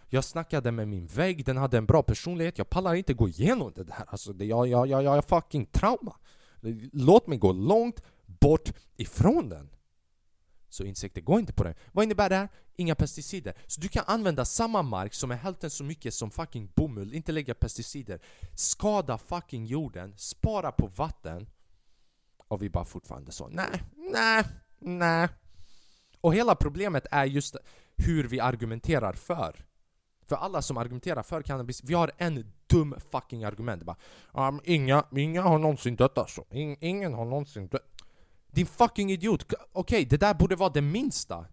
[0.09, 2.57] Jag snackade med min vägg, den hade en bra personlighet.
[2.57, 4.03] Jag pallar inte gå igenom det där.
[4.07, 6.15] Alltså, det, jag, jag, jag, jag har fucking trauma.
[6.93, 9.69] Låt mig gå långt bort ifrån den.
[10.69, 11.73] Så insekter går inte på den.
[11.91, 12.49] Vad innebär det här?
[12.75, 13.53] Inga pesticider.
[13.67, 17.31] Så du kan använda samma mark som är hälften så mycket som fucking bomull, inte
[17.31, 18.19] lägga pesticider.
[18.53, 21.47] Skada fucking jorden, spara på vatten.
[22.47, 24.43] Och vi bara fortfarande så, nej, nej,
[24.79, 25.29] nej.
[26.21, 27.55] Och hela problemet är just
[27.95, 29.65] hur vi argumenterar för.
[30.27, 33.83] För alla som argumenterar för cannabis, vi har en dum fucking argument.
[33.83, 33.97] Bara,
[34.33, 36.43] um, inga, inga har någonsin dött alltså.
[36.51, 38.01] In, ingen har någonsin dött.
[38.51, 39.43] Din fucking idiot!
[39.43, 41.45] Okej, okay, det där borde vara det minsta.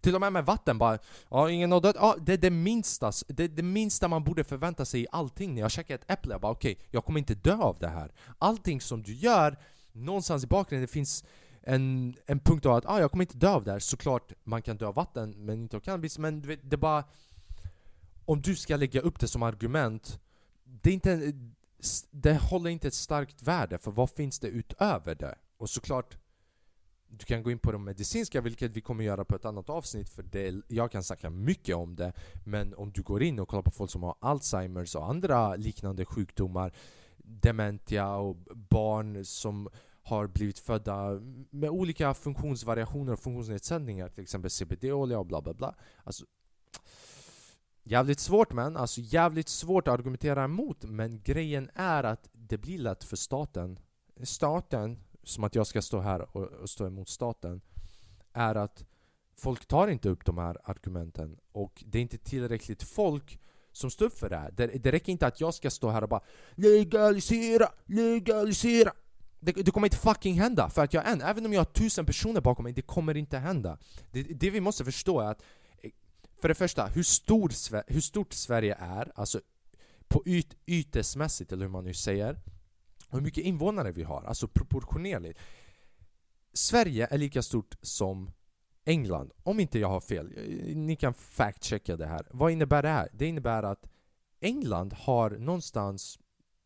[0.00, 0.98] Till och med med vatten bara,
[1.30, 1.96] ja ingen har dött.
[1.98, 5.54] Ja, det är det minsta, det, är det minsta man borde förvänta sig i allting.
[5.54, 7.88] När jag käkar ett äpple, jag bara okej, okay, jag kommer inte dö av det
[7.88, 8.12] här.
[8.38, 9.58] Allting som du gör,
[9.92, 11.24] någonstans i bakgrunden det finns
[11.62, 13.78] en, en punkt av att ah, jag kommer inte dö av det här.
[13.78, 16.18] Såklart man kan dö av vatten, men inte av cannabis.
[16.18, 17.04] Men du vet, det är bara...
[18.28, 20.20] Om du ska lägga upp det som argument,
[20.64, 21.32] det, är inte,
[22.10, 25.34] det håller inte ett starkt värde, för vad finns det utöver det?
[25.56, 26.18] Och såklart,
[27.08, 30.08] du kan gå in på de medicinska, vilket vi kommer göra på ett annat avsnitt
[30.08, 32.12] för det, jag kan snacka mycket om det.
[32.44, 36.04] Men om du går in och kollar på folk som har Alzheimers och andra liknande
[36.04, 36.72] sjukdomar,
[37.16, 38.36] dementia och
[38.70, 39.68] barn som
[40.02, 45.74] har blivit födda med olika funktionsvariationer och funktionsnedsättningar, till exempel CBD-olja och bla bla bla.
[46.04, 46.24] Alltså,
[47.90, 52.78] Jävligt svårt men, alltså jävligt svårt att argumentera emot Men grejen är att det blir
[52.78, 53.78] lätt för staten
[54.22, 57.60] Staten, som att jag ska stå här och, och stå emot staten
[58.32, 58.84] Är att
[59.36, 63.40] folk tar inte upp de här argumenten Och det är inte tillräckligt folk
[63.72, 66.02] som står upp för det här det, det räcker inte att jag ska stå här
[66.02, 66.22] och bara
[66.54, 68.92] Legalisera, legalisera
[69.40, 71.22] det, det, kommer inte fucking hända för att jag är en.
[71.22, 73.78] även om jag har tusen personer bakom mig, det kommer inte hända.
[74.10, 75.42] Det, det vi måste förstå är att,
[76.40, 77.52] för det första, hur, stor,
[77.92, 79.40] hur stort Sverige är, alltså
[80.08, 82.40] på yt, ytesmässigt, eller hur man nu säger,
[83.08, 85.38] och hur mycket invånare vi har, alltså proportionerligt.
[86.52, 88.30] Sverige är lika stort som
[88.84, 90.32] England, om inte jag har fel.
[90.74, 92.26] Ni kan fact-checka det här.
[92.30, 93.08] Vad innebär det här?
[93.12, 93.88] Det innebär att
[94.40, 96.18] England har någonstans,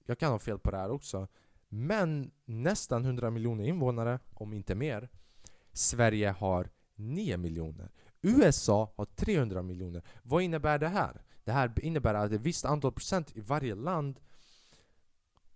[0.06, 1.28] jag kan ha fel på det här också,
[1.68, 5.08] men nästan 100 miljoner invånare, om inte mer.
[5.72, 7.90] Sverige har 9 miljoner.
[8.22, 10.02] USA har 300 miljoner.
[10.22, 11.22] Vad innebär det här?
[11.44, 14.20] Det här innebär att ett visst antal procent i varje land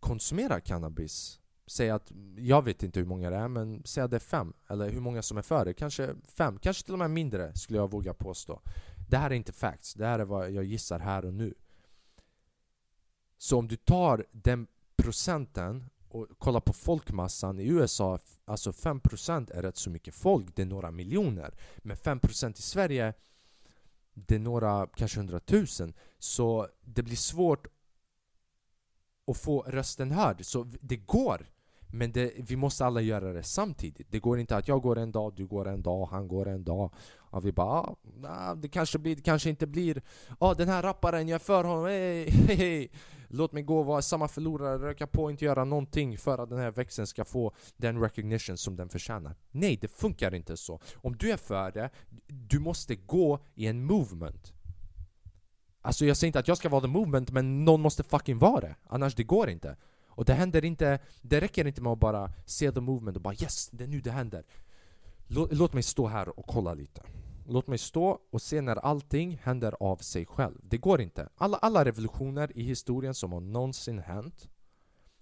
[0.01, 1.41] konsumerar cannabis.
[1.67, 4.53] Säg att, jag vet inte hur många det är, men säg att det är fem.
[4.69, 5.75] Eller hur många som är för det.
[5.75, 8.61] Kanske fem, kanske till och med mindre skulle jag våga påstå.
[9.09, 11.55] Det här är inte facts, det här är vad jag gissar här och nu.
[13.39, 19.63] Så om du tar den procenten och kolla på folkmassan i USA, alltså 5% är
[19.63, 21.55] rätt så mycket folk, det är några miljoner.
[21.79, 23.15] Men 5% i Sverige,
[24.15, 25.95] det är några, kanske hundratusen.
[26.19, 27.67] Så det blir svårt
[29.27, 30.45] att få rösten hörd.
[30.45, 31.47] Så det går,
[31.93, 34.07] men det, vi måste alla göra det samtidigt.
[34.11, 36.65] Det går inte att jag går en dag, du går en dag, han går en
[36.65, 36.95] dag.
[37.15, 40.03] Och vi bara, ah, det kanske blir, det kanske inte blir.
[40.29, 42.91] Ja, ah, den här rapparen, jag är för honom, hej, hej, hej.
[43.29, 46.51] Låt mig gå och vara samma förlorare, röka på och inte göra någonting för att
[46.51, 49.35] den här växeln ska få den recognition som den förtjänar.
[49.51, 50.81] Nej, det funkar inte så.
[50.95, 51.91] Om du är för det,
[52.27, 54.53] du måste gå i en movement.
[55.81, 58.61] Alltså jag säger inte att jag ska vara the movement, men någon måste fucking vara
[58.61, 58.75] det.
[58.87, 59.77] Annars det går inte.
[60.09, 63.35] Och det händer inte, det räcker inte med att bara se the movement och bara
[63.35, 64.45] yes, det är nu det händer.
[65.27, 67.03] Låt, låt mig stå här och kolla lite.
[67.49, 70.59] Låt mig stå och se när allting händer av sig själv.
[70.63, 71.29] Det går inte.
[71.37, 74.49] Alla, alla revolutioner i historien som har någonsin hänt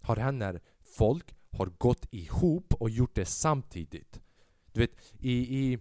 [0.00, 4.20] har hänt när folk har gått ihop och gjort det samtidigt.
[4.72, 5.78] Du vet, i, i,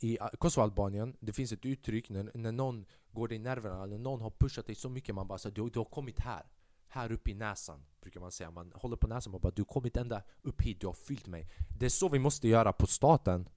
[0.00, 4.20] i Kosovo-Albanien, det finns ett uttryck när, när någon går dig i nerverna, eller någon
[4.20, 6.46] har pushat dig så mycket man bara säger du, du har kommit här.
[6.88, 8.50] Här uppe i näsan, brukar man säga.
[8.50, 11.26] Man håller på näsan och bara du har kommit ända upp hit, du har fyllt
[11.26, 11.48] mig.
[11.78, 13.48] Det är så vi måste göra på staten.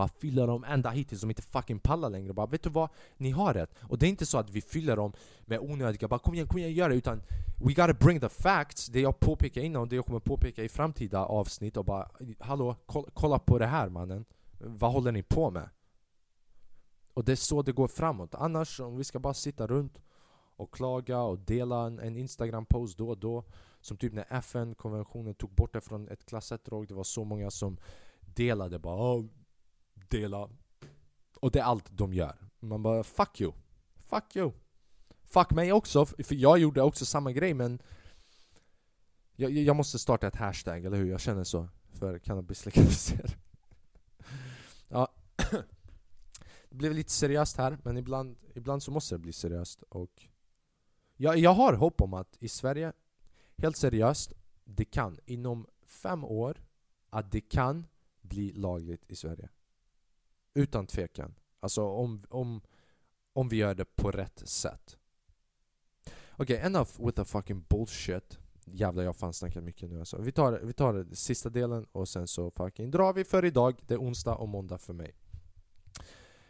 [0.00, 2.32] Bara fylla dem ända hit tills de inte fucking pallar längre.
[2.32, 2.88] Bara vet du vad?
[3.16, 3.74] Ni har rätt.
[3.82, 6.58] Och det är inte så att vi fyller dem med onödiga bara kom igen, kom
[6.58, 6.94] igen, gör det.
[6.94, 7.22] Utan
[7.56, 8.86] we gotta bring the facts.
[8.86, 12.76] Det jag påpekar innan och det jag kommer påpeka i framtida avsnitt och bara Hallå,
[13.14, 14.24] kolla på det här mannen.
[14.58, 15.68] Vad håller ni på med?
[17.14, 18.34] Och det är så det går framåt.
[18.34, 20.00] Annars, om vi ska bara sitta runt
[20.56, 23.44] och klaga och dela en, en Instagram-post då och då
[23.80, 27.50] Som typ när FN-konventionen tog bort det från ett klass 1-drag Det var så många
[27.50, 27.76] som
[28.20, 29.28] delade bara
[30.10, 30.48] dela.
[31.40, 32.36] Och det är allt de gör.
[32.60, 33.54] Man bara 'fuck you'
[34.10, 34.52] Fuck you!
[35.24, 37.82] Fuck mig också, för jag gjorde också samma grej men
[39.36, 41.10] jag, jag måste starta ett hashtag, eller hur?
[41.10, 42.66] Jag känner så för cannabis
[44.88, 45.08] Ja.
[46.68, 50.26] Det blev lite seriöst här, men ibland, ibland så måste det bli seriöst och
[51.16, 52.92] jag, jag har hopp om att i Sverige,
[53.56, 54.32] helt seriöst,
[54.64, 56.62] det kan inom fem år
[57.10, 57.86] att det kan
[58.20, 59.48] bli lagligt i Sverige
[60.54, 61.34] utan tvekan.
[61.60, 62.60] Alltså om, om,
[63.32, 64.96] om vi gör det på rätt sätt.
[66.32, 68.38] Okej, okay, enough with the fucking bullshit.
[68.64, 70.20] Jävlar jag har fan snackat mycket nu alltså.
[70.20, 73.82] Vi tar, vi tar sista delen och sen så fucking drar vi för idag.
[73.86, 75.14] Det är onsdag och måndag för mig.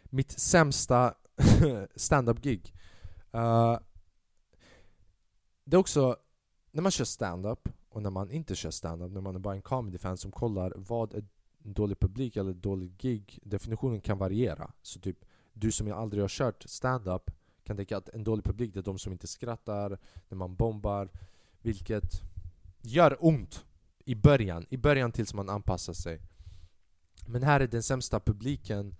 [0.03, 1.15] Mitt sämsta
[1.95, 2.73] stand-up-gig.
[3.35, 3.79] Uh, eh,
[5.63, 6.15] det är också,
[6.71, 9.61] när man kör stand-up och när man inte kör stand-up, när man är bara en
[9.61, 11.25] comedy-fan som kollar vad är
[11.63, 14.71] dålig publik eller dålig gig, definitionen kan variera.
[14.81, 17.31] Så typ, du som aldrig har kört stand-up
[17.63, 21.09] kan tänka att en dålig publik det är de som inte skrattar när man bombar,
[21.61, 22.21] vilket
[22.81, 23.65] gör ont
[24.05, 26.21] i början, i början tills man anpassar sig.
[27.27, 28.95] Men här är den sämsta publiken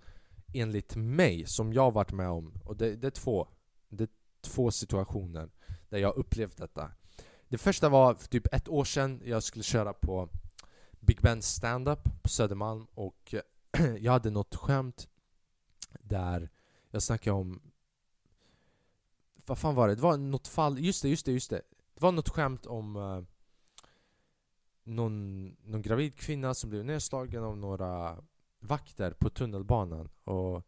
[0.52, 2.54] enligt mig, som jag varit med om.
[2.64, 3.48] Och det, det, är två.
[3.88, 4.08] Det är
[4.40, 5.50] två situationer
[5.88, 6.90] där jag upplevt detta.
[7.48, 10.28] Det första var för typ ett år sedan, jag skulle köra på
[11.02, 15.08] Big Ben stand-up på Södermalm och eh, jag hade något skämt
[16.00, 16.50] där
[16.90, 17.60] jag snackade om
[19.46, 19.94] vad fan var det?
[19.94, 21.62] Det var något fall, just det, just det, just det
[21.94, 23.22] Det var något skämt om uh,
[24.84, 28.16] någon, någon gravid kvinna som blev nedslagen av några
[28.60, 30.66] vakter på tunnelbanan och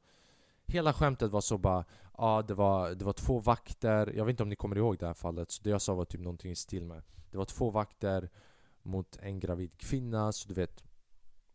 [0.67, 1.85] hela skämtet var så bara
[2.17, 5.07] Ja, det var, det var två vakter, jag vet inte om ni kommer ihåg det
[5.07, 7.71] här fallet, så det jag sa var typ någonting i stil med Det var två
[7.71, 8.31] vakter
[8.85, 10.85] mot en gravid kvinna, så du vet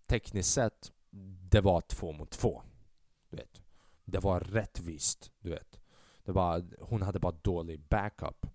[0.08, 0.92] Tekniskt sett,
[1.50, 2.62] det var två mot två.
[3.30, 3.62] Du vet
[4.06, 5.80] Det var rättvist, du vet.
[6.24, 8.46] Det var, Hon hade bara dålig backup.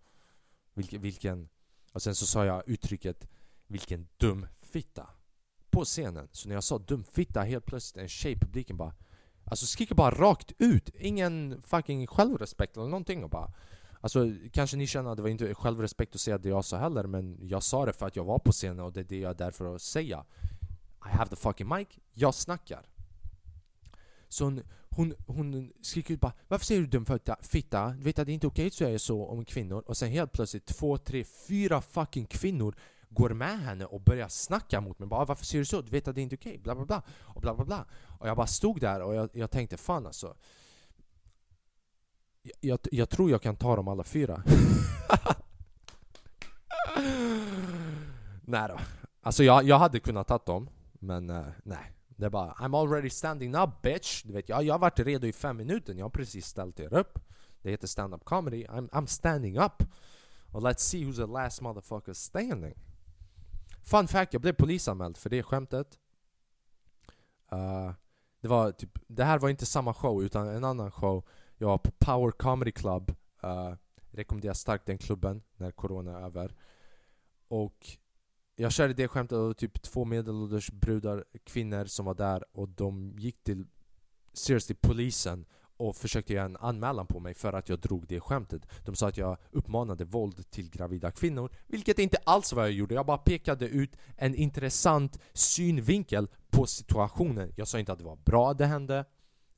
[0.74, 1.48] Vilken, vilken
[1.92, 3.28] Och sen så sa jag uttrycket
[3.66, 5.06] Vilken dum fitta.
[5.70, 8.94] På scenen, så när jag sa dum fitta helt plötsligt en tjej i publiken bara
[9.44, 13.52] Alltså skriker bara rakt ut, ingen fucking självrespekt eller någonting och bara
[14.05, 17.05] Alltså kanske ni känner att det var inte självrespekt att säga det jag sa heller
[17.05, 19.31] men jag sa det för att jag var på scenen och det är det jag
[19.31, 20.25] är där för att säga
[21.07, 22.87] I have the fucking mic, jag snackar
[24.29, 27.07] Så hon, hon, hon skriker ut bara Varför säger du dum
[27.43, 27.90] fitta?
[27.90, 30.33] Du vet att det är inte okej att säga så om kvinnor och sen helt
[30.33, 32.77] plötsligt två, tre, fyra fucking kvinnor
[33.09, 35.09] går med henne och börjar snacka mot mig.
[35.09, 35.81] Bara, Varför säger du så?
[35.81, 36.59] Du vet att det inte är okej?
[36.59, 37.03] Bla bla bla.
[37.21, 37.87] Och bla bla bla.
[38.19, 40.37] Och jag bara stod där och jag, jag tänkte fan alltså.
[42.61, 44.42] Jag, jag, tror jag kan ta dem alla fyra.
[48.42, 48.78] nej då.
[49.22, 50.68] Alltså jag, jag hade kunnat ta dem.
[50.92, 51.90] Men uh, nej.
[52.16, 54.22] Det är bara I'm already standing up bitch.
[54.22, 55.94] Du vet, jag, jag har varit redo i fem minuter.
[55.94, 57.18] Jag har precis ställt er upp.
[57.62, 58.66] Det heter stand-up comedy.
[58.66, 59.83] I'm, I'm standing up.
[60.50, 62.74] Och let's see who's the last motherfucker standing.
[63.83, 65.98] Fun fact, jag blev polisanmäld för det skämtet.
[67.52, 67.92] Uh,
[68.40, 71.24] det, var typ, det här var inte samma show utan en annan show.
[71.64, 73.14] Jag var på Power Comedy Club.
[73.44, 73.74] Uh,
[74.11, 76.55] rekommenderar starkt den klubben när corona är över.
[77.48, 77.87] Och
[78.57, 83.14] jag körde det skämtet och typ två medelålders brudar, kvinnor som var där och de
[83.18, 83.66] gick till
[84.33, 85.46] seriously polisen
[85.77, 88.68] och försökte göra en anmälan på mig för att jag drog det skämtet.
[88.85, 92.94] De sa att jag uppmanade våld till gravida kvinnor, vilket inte alls var jag gjorde.
[92.94, 97.53] Jag bara pekade ut en intressant synvinkel på situationen.
[97.57, 99.05] Jag sa inte att det var bra att det hände,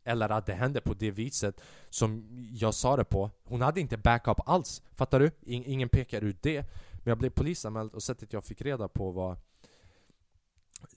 [0.07, 3.31] eller att det hände på det viset som jag sa det på.
[3.45, 5.31] Hon hade inte backup alls, fattar du?
[5.42, 6.62] ingen pekar ut det.
[6.92, 9.37] Men jag blev polisanmäld och sättet jag fick reda på var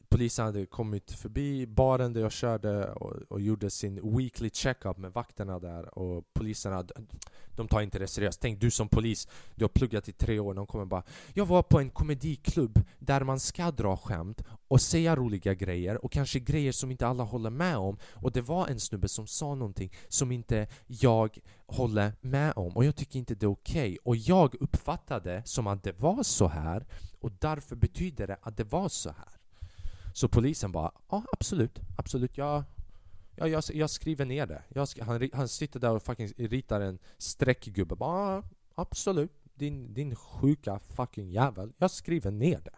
[0.10, 5.14] polisen hade kommit förbi baren där jag körde och, och gjorde sin weekly checkup med
[5.14, 6.86] vakterna där och poliserna,
[7.56, 8.42] de tar inte det seriöst.
[8.42, 11.64] Tänk du som polis, du har pluggat i tre år, de kommer bara Jag var
[11.64, 16.72] på en komediklubb där man ska dra skämt och säga roliga grejer och kanske grejer
[16.72, 20.32] som inte alla håller med om och det var en snubbe som sa någonting som
[20.32, 23.98] inte jag håller med om och jag tycker inte det är okej okay.
[24.04, 26.86] och jag uppfattade som att det var så här
[27.20, 29.39] och därför betyder det att det var så här
[30.14, 32.64] så polisen bara, ja absolut, absolut, jag,
[33.36, 34.64] ja, jag, jag skriver ner det.
[34.70, 38.44] Jag, han, han sitter där och fucking ritar en streckgubbe, bara ja,
[38.76, 42.76] absolut, din, din sjuka fucking jävel, jag skriver ner det.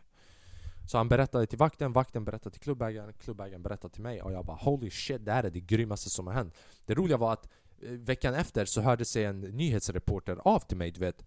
[0.92, 4.46] Så han berättade till vakten, vakten berättade till klubbägaren, klubbägaren berättade till mig och jag
[4.46, 6.54] bara holy shit, det här är det grymmaste som har hänt.
[6.86, 7.50] Det roliga var att
[7.82, 11.24] eh, veckan efter så hörde sig en nyhetsreporter av till mig, du vet.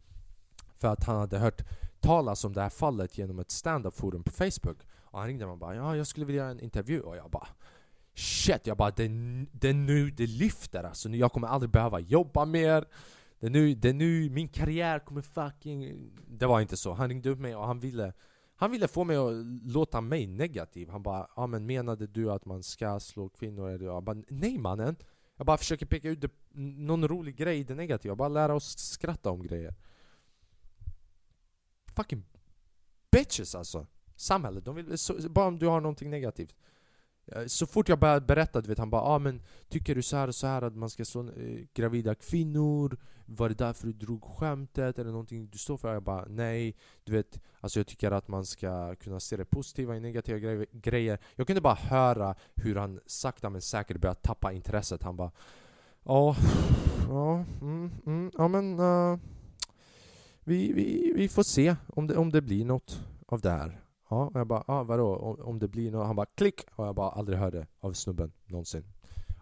[0.79, 1.63] För att han hade hört
[2.01, 4.79] talas om det här fallet genom ett stand-up forum på Facebook.
[5.15, 7.01] Och han ringde mig och bara ja, jag skulle vilja göra en intervju.
[7.01, 7.49] Och jag bara
[8.15, 9.09] Shit, jag bara det,
[9.53, 12.85] det är nu det lyfter alltså, jag kommer aldrig behöva jobba mer.
[13.39, 16.11] Det är, nu, det är nu min karriär kommer fucking...
[16.29, 18.13] Det var inte så, han ringde upp mig och han ville
[18.57, 19.33] Han ville få mig att
[19.65, 20.89] låta mig negativ.
[20.89, 23.71] Han bara ja men menade du att man ska slå kvinnor?
[23.71, 23.85] Eller?
[23.85, 24.97] Jag bara nej mannen.
[25.37, 28.55] Jag bara försöker peka ut det, någon rolig grej i det negativa, jag bara lära
[28.55, 29.75] oss skratta om grejer.
[31.97, 32.25] Fucking
[33.11, 34.65] bitches alltså samhället.
[34.65, 36.55] De vill, så, bara om du har någonting negativt.
[37.27, 40.17] Eh, så fort jag började berätta, du vet, han bara ah, men tycker du så
[40.17, 42.97] här och så här att man ska slå äh, gravida kvinnor?
[43.27, 44.99] Var det därför du drog skämtet?
[44.99, 45.93] Eller någonting du står för?
[45.93, 49.97] Jag bara nej, du vet, alltså jag tycker att man ska kunna se det positiva
[49.97, 51.19] i negativa gre grejer.
[51.35, 55.03] Jag kunde bara höra hur han sakta men säkert började tappa intresset.
[55.03, 55.31] Han bara
[56.03, 56.37] ja,
[57.09, 59.19] ja, mm, mm, ja men uh,
[60.41, 63.84] vi, vi, vi får se om det, om det blir något av det här.
[64.09, 65.17] Ja, och jag bara ah, vadå?
[65.17, 66.07] Om, om det blir något?
[66.07, 66.61] Han bara klick!
[66.75, 68.85] Och jag bara aldrig hörde av snubben någonsin.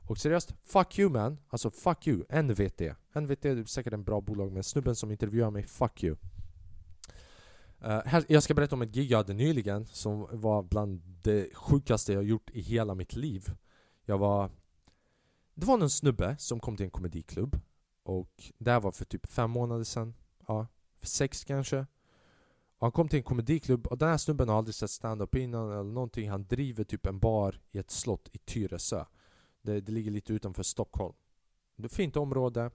[0.08, 1.38] Och seriöst, fuck you man!
[1.48, 2.80] Alltså fuck you, NVT.
[3.14, 6.16] NVT är säkert en bra bolag men snubben som intervjuar mig, fuck you.
[7.84, 11.54] Uh, här, jag ska berätta om ett gig jag hade nyligen som var bland det
[11.54, 13.46] sjukaste jag gjort i hela mitt liv.
[14.04, 14.50] Jag var...
[15.54, 17.60] Det var någon snubbe som kom till en komediklubb
[18.02, 20.14] och det här var för typ fem månader sedan.
[20.46, 20.66] Ja,
[21.00, 21.86] för sex kanske.
[22.82, 25.72] Och han kom till en komediklubb och den här snubben har aldrig sett stand-up innan
[25.72, 26.30] eller någonting.
[26.30, 29.04] Han driver typ en bar i ett slott i Tyresö.
[29.62, 31.14] Det, det ligger lite utanför Stockholm.
[31.76, 32.70] Det är ett fint område.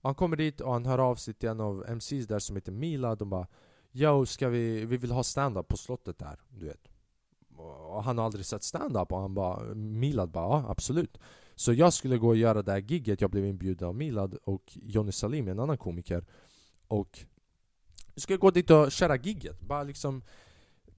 [0.00, 2.56] Och han kommer dit och han hör av sig till en av MCs där som
[2.56, 3.14] heter Mila.
[3.14, 3.46] De bara
[3.92, 6.88] Yo, ska vi, vi vill ha stand-up på slottet där, du vet.
[7.56, 11.18] Och han har aldrig sett stand-up och han bara Milad bara ja, absolut.
[11.54, 14.78] Så jag skulle gå och göra det här gigget, jag blev inbjuden av Milad och
[14.82, 16.24] Jonny Salim, en annan komiker
[16.88, 17.26] Och
[18.14, 20.22] jag skulle gå dit och köra gigget, bara liksom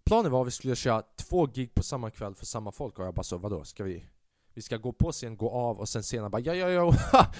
[0.04, 2.98] Planen var att vi skulle köra två gig på samma kväll för samma folk.
[2.98, 4.06] Och jag bara så vadå, ska vi
[4.54, 6.94] vi ska gå på scen, gå av och sen senare bara ja, ja, ja,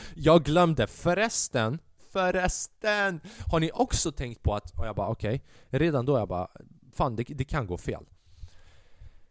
[0.15, 1.79] jag glömde förresten
[2.15, 3.21] Förresten!
[3.51, 5.35] Har ni också tänkt på att, och jag bara okej.
[5.69, 5.79] Okay.
[5.81, 6.49] Redan då jag bara,
[6.93, 8.05] fan det, det kan gå fel.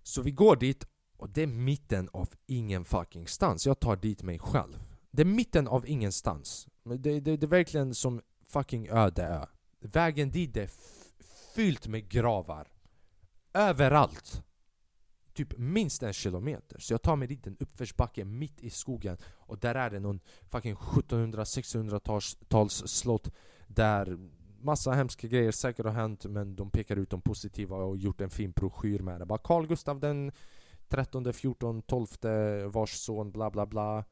[0.01, 0.85] Så vi går dit
[1.17, 3.65] och det är mitten av ingen fucking stans.
[3.65, 4.83] Jag tar dit mig själv.
[5.11, 6.67] Det är mitten av ingenstans.
[6.83, 9.45] Det, det, det är verkligen som fucking öde ö.
[9.83, 10.69] Vägen dit är
[11.55, 12.67] fyllt med gravar
[13.53, 14.43] Överallt
[15.33, 16.79] typ minst en kilometer.
[16.79, 20.19] Så jag tar mig dit en uppförsbacke mitt i skogen och där är det någon
[20.51, 23.31] fucking 1700-1600-tals slott
[23.67, 24.17] där
[24.61, 28.29] massa hemska grejer säkert har hänt men de pekar ut de positiva och gjort en
[28.29, 29.25] fin broschyr med det.
[29.25, 30.31] Bara Carl Gustav den
[30.87, 32.07] 13, 14, 12
[32.65, 34.03] vars son bla bla bla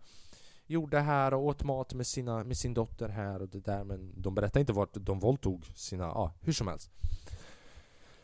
[0.72, 4.22] gjorde här och åt mat med, sina, med sin dotter här och det där men
[4.22, 6.92] de berättar inte vart de våldtog sina, ja ah, hur som helst.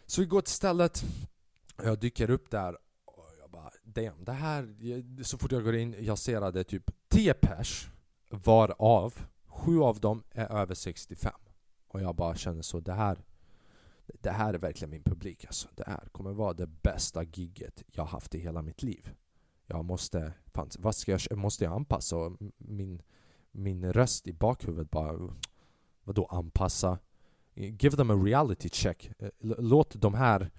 [0.06, 1.04] Så vi går till stället
[1.84, 4.76] jag dyker upp där och jag bara damn, det här,
[5.24, 7.90] så fort jag går in, jag ser att det är typ 10 pers
[8.30, 9.14] varav
[9.48, 11.34] sju av dem är över 65
[11.88, 13.18] och jag bara känner så, det här
[14.22, 15.68] det här är verkligen min publik alltså.
[15.76, 19.14] Det här kommer vara det bästa gigget jag haft i hela mitt liv.
[19.68, 22.16] Jag måste, fan, vad ska jag, måste jag anpassa?
[22.58, 23.02] Min,
[23.52, 25.34] min röst i bakhuvudet bara,
[26.04, 27.00] vadå anpassa?
[27.54, 29.12] Give them a reality check.
[29.20, 30.52] Eh, låt de här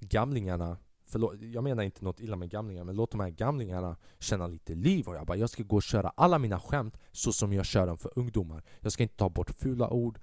[0.00, 0.76] gamlingarna
[1.12, 4.74] Förlåt, jag menar inte något illa med gamlingar, men låt de här gamlingarna känna lite
[4.74, 5.08] liv.
[5.08, 7.86] Och jag bara, jag ska gå och köra alla mina skämt så som jag kör
[7.86, 8.62] dem för ungdomar.
[8.80, 10.18] Jag ska inte ta bort fula ord.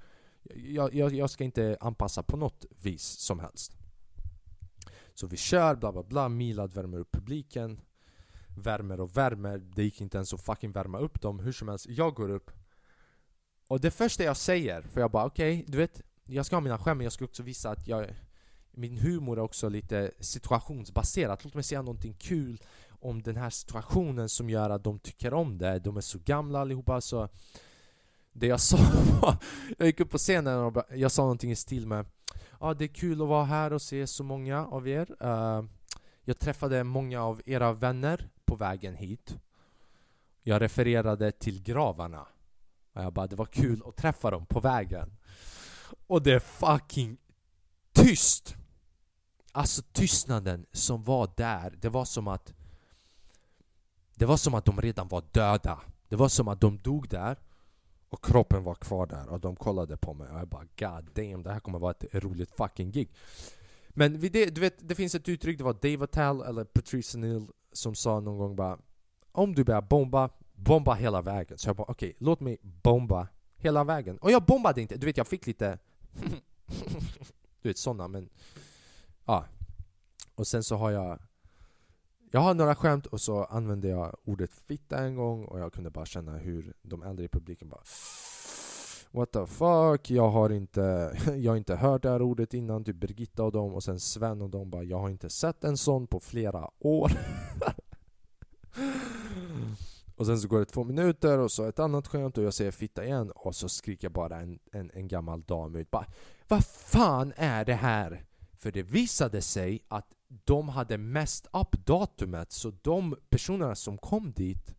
[0.56, 3.78] Jag, jag, jag ska inte anpassa på något vis som helst.
[5.14, 6.30] Så vi kör, bla bla bla.
[6.30, 7.82] Milad värmer upp publiken.
[8.56, 9.58] Värmer och värmer.
[9.58, 11.40] Det gick inte ens att fucking värma upp dem.
[11.40, 12.52] Hur som helst, jag går upp.
[13.68, 16.62] Och det första jag säger, för jag bara okej, okay, du vet, jag ska ha
[16.62, 18.08] mina skämt men jag ska också visa att jag
[18.72, 21.40] min humor är också lite situationsbaserad.
[21.44, 25.58] Låt mig säga någonting kul om den här situationen som gör att de tycker om
[25.58, 25.80] det.
[25.80, 27.30] De är så gamla allihopa så
[28.32, 28.78] det jag sa
[29.22, 29.38] var,
[29.78, 32.06] jag gick upp på scenen och jag sa någonting i stil med
[32.62, 35.16] Ja, ah, det är kul att vara här och se så många av er.
[35.24, 35.66] Uh,
[36.24, 39.38] jag träffade många av era vänner på vägen hit.
[40.44, 42.28] Jag refererade till gravarna.
[42.94, 45.18] Och jag bara, det var kul att träffa dem på vägen.
[46.08, 47.18] Och det är fucking
[47.94, 48.56] tyst!
[49.52, 52.54] Alltså tystnaden som var där, det var som att
[54.16, 57.38] Det var som att de redan var döda Det var som att de dog där
[58.10, 61.44] Och kroppen var kvar där och de kollade på mig och jag bara God damn,
[61.44, 63.10] det här kommer vara ett roligt fucking gig
[63.90, 67.16] Men vid det, du vet, det finns ett uttryck, det var Dave Attell eller Patrice
[67.16, 68.78] Neal som sa någon gång bara
[69.32, 71.58] Om du börjar bomba, bomba hela vägen.
[71.58, 74.18] Så jag bara okej, okay, låt mig bomba hela vägen.
[74.18, 75.80] Och jag bombade inte, du vet jag fick lite
[77.62, 78.30] Du vet sådana men
[79.26, 79.46] Ja.
[80.36, 81.20] Och sen så har jag
[82.32, 85.90] Jag har några skämt och så använde jag ordet fitta en gång och jag kunde
[85.90, 87.82] bara känna hur de äldre i publiken bara
[89.12, 92.96] What the fuck, jag har inte, jag har inte hört det här ordet innan, typ
[92.96, 96.08] Birgitta och dem och sen Sven och dem bara Jag har inte sett en sån
[96.08, 97.12] på flera år
[100.16, 102.72] Och sen så går det två minuter och så ett annat skämt och jag säger
[102.72, 106.06] fitta igen och så skriker bara en, en, en gammal dam ut bara
[106.48, 108.26] Vad fan är det här?
[108.58, 114.32] För det visade sig att de hade mest upp datumet så de personerna som kom
[114.32, 114.76] dit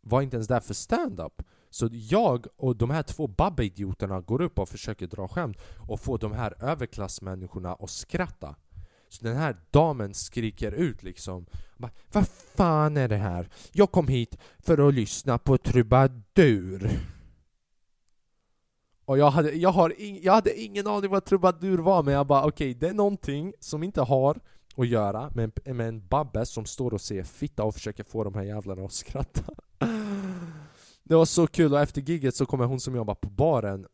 [0.00, 1.42] var inte ens där för stand-up.
[1.76, 5.56] Så jag och de här två babbeidioterna går upp och försöker dra skämt
[5.88, 8.54] och få de här överklassmänniskorna att skratta.
[9.08, 11.46] Så den här damen skriker ut liksom
[12.12, 13.48] Vad fan är det här?
[13.72, 16.90] Jag kom hit för att lyssna på trubadur
[19.04, 22.26] och jag hade, jag, har in, jag hade ingen aning vad trubadur var men jag
[22.26, 24.40] bara okej, okay, det är någonting som inte har
[24.76, 28.34] att göra med, med en babbe som står och ser fitta och försöker få de
[28.34, 29.42] här jävlarna att skratta
[31.08, 33.86] Det var så kul och efter giget så kommer hon som jobbar på baren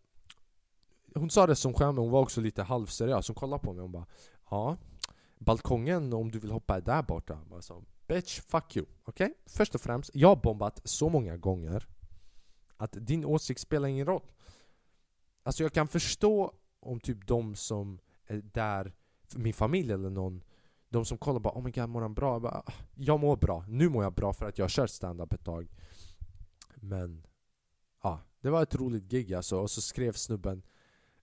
[1.15, 3.81] Hon sa det som skämt men hon var också lite halvseriös, hon kollade på mig
[3.81, 4.07] och hon bara
[4.51, 4.77] Ja,
[5.39, 9.25] balkongen om du vill hoppa är där borta bara så, Bitch, fuck you, okej?
[9.27, 9.35] Okay?
[9.47, 11.87] Först och främst, jag har bombat så många gånger
[12.77, 14.23] Att din åsikt spelar ingen roll
[15.43, 18.93] Alltså jag kan förstå om typ de som är där,
[19.35, 20.43] min familj eller någon
[20.89, 22.35] De som kollar bara oh my god mår han bra?
[22.35, 22.63] Jag, bara,
[22.95, 25.69] jag mår bra, nu mår jag bra för att jag har kört stand-up ett tag
[26.83, 27.27] men
[28.03, 30.63] Ja, det var ett roligt gig alltså och så skrev snubben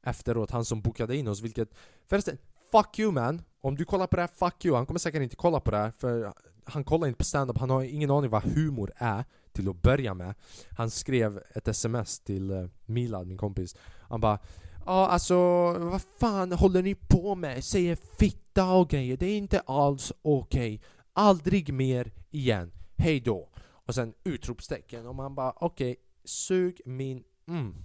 [0.03, 1.69] Efteråt, han som bokade in oss vilket
[2.07, 2.37] Förresten,
[2.71, 3.41] fuck you man!
[3.61, 4.75] Om du kollar på det här, fuck you!
[4.75, 6.33] Han kommer säkert inte kolla på det här för
[6.63, 10.13] Han kollar inte på stand-up, han har ingen aning vad humor är till att börja
[10.13, 10.33] med.
[10.77, 13.75] Han skrev ett sms till eh, Milad, min kompis.
[14.01, 14.39] Han bara
[14.85, 15.35] Ja alltså,
[15.73, 17.63] vad fan håller ni på med?
[17.63, 20.75] Säger fitta och grejer, det är inte alls okej.
[20.75, 20.87] Okay.
[21.13, 22.71] Aldrig mer igen.
[22.97, 23.49] Hej då.
[23.89, 27.23] Och sen utropstecken och man bara okej, okay, sug min...
[27.47, 27.75] Mm.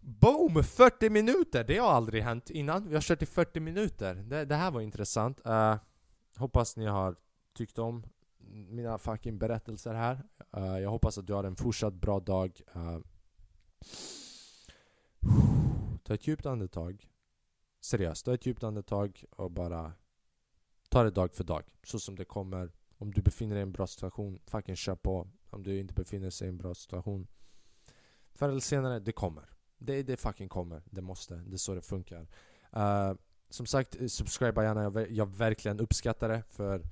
[0.00, 0.64] Boom!
[0.64, 1.64] 40 minuter!
[1.64, 2.88] Det har aldrig hänt innan.
[2.88, 4.14] Vi har kört i 40 minuter.
[4.14, 5.40] Det, det här var intressant.
[5.46, 5.76] Uh,
[6.36, 7.16] hoppas ni har
[7.54, 8.06] tyckt om
[8.48, 10.22] mina fucking berättelser här.
[10.56, 12.60] Uh, jag hoppas att du har en fortsatt bra dag.
[12.76, 12.98] Uh,
[16.02, 17.08] ta ett djupt andetag.
[17.80, 19.92] Seriöst, ta ett djupt andetag och bara
[20.88, 21.64] ta det dag för dag.
[21.82, 22.72] Så som det kommer.
[23.02, 25.28] Om du befinner dig i en bra situation, fucking kör på.
[25.50, 27.26] Om du inte befinner dig i en bra situation.
[28.34, 29.44] Förr eller senare, det kommer.
[29.78, 30.82] Det, det fucking kommer.
[30.84, 31.34] Det måste.
[31.34, 32.26] Det är så det funkar.
[32.76, 33.14] Uh,
[33.50, 34.82] som sagt, eh, subscriba gärna.
[34.82, 36.42] Jag, jag verkligen uppskattar det.
[36.48, 36.82] För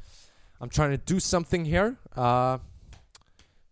[0.58, 1.94] I'm trying to do something here.
[2.16, 2.62] Uh,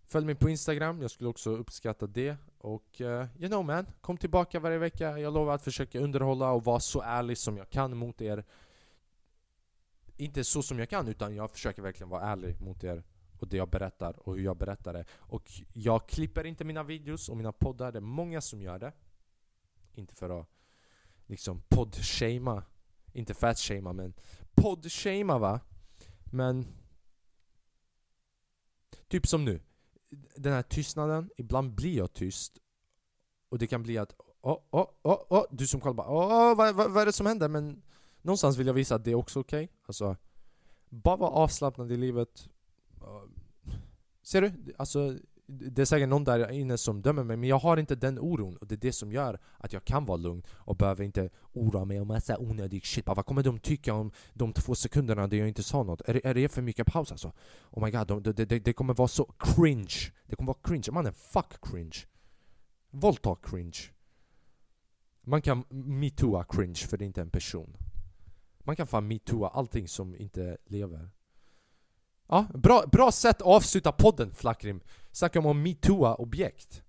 [0.07, 1.03] följ mig på Instagram.
[1.03, 2.36] Jag skulle också uppskatta det.
[2.59, 3.07] Och uh,
[3.39, 5.18] you know man, kom tillbaka varje vecka.
[5.18, 8.45] Jag lovar att försöka underhålla och vara så ärlig som jag kan mot er.
[10.21, 13.03] Inte så som jag kan, utan jag försöker verkligen vara ärlig mot er
[13.39, 15.05] och det jag berättar och hur jag berättar det.
[15.11, 18.93] Och jag klipper inte mina videos och mina poddar, det är många som gör det.
[19.95, 20.47] Inte för att
[21.27, 22.62] liksom poddshamea.
[23.12, 24.14] inte fatshamea men
[24.55, 25.61] Poddshamea va.
[26.25, 26.66] Men
[29.09, 29.61] typ som nu.
[30.37, 32.59] Den här tystnaden, ibland blir jag tyst.
[33.49, 36.75] Och det kan bli att åh, åh, åh, åh, du som kollar bara åh, vad,
[36.75, 37.49] vad, vad är det som händer?
[37.49, 37.83] Men
[38.23, 39.64] någonstans vill jag visa att det är också okej.
[39.64, 39.77] Okay.
[39.87, 40.16] Alltså,
[40.89, 42.49] bara vara avslappnad i livet.
[44.23, 44.75] Ser du?
[44.77, 45.19] Alltså,
[45.51, 48.57] det är säkert någon där inne som dömer mig, men jag har inte den oron
[48.57, 51.85] och det är det som gör att jag kan vara lugn och behöver inte oroa
[51.85, 53.05] mig om massa onödig shit.
[53.05, 56.01] Bara, vad kommer de tycka om de två sekunderna där jag inte sa något?
[56.01, 57.33] Är, är det för mycket paus alltså?
[57.71, 60.12] Oh my god, de, de, de det kommer vara så cringe.
[60.27, 60.93] Det kommer vara cringe.
[60.93, 61.97] Mannen, fuck cringe.
[62.91, 63.79] Våldta cringe.
[65.23, 67.77] Man kan metooa cringe för det är inte en person.
[68.69, 71.11] Man kan fan metooa allting som inte lever.
[72.29, 74.81] Ja, bra, bra sätt att avsluta podden Flackrim.
[75.12, 76.83] Snacka om att metooa objekt.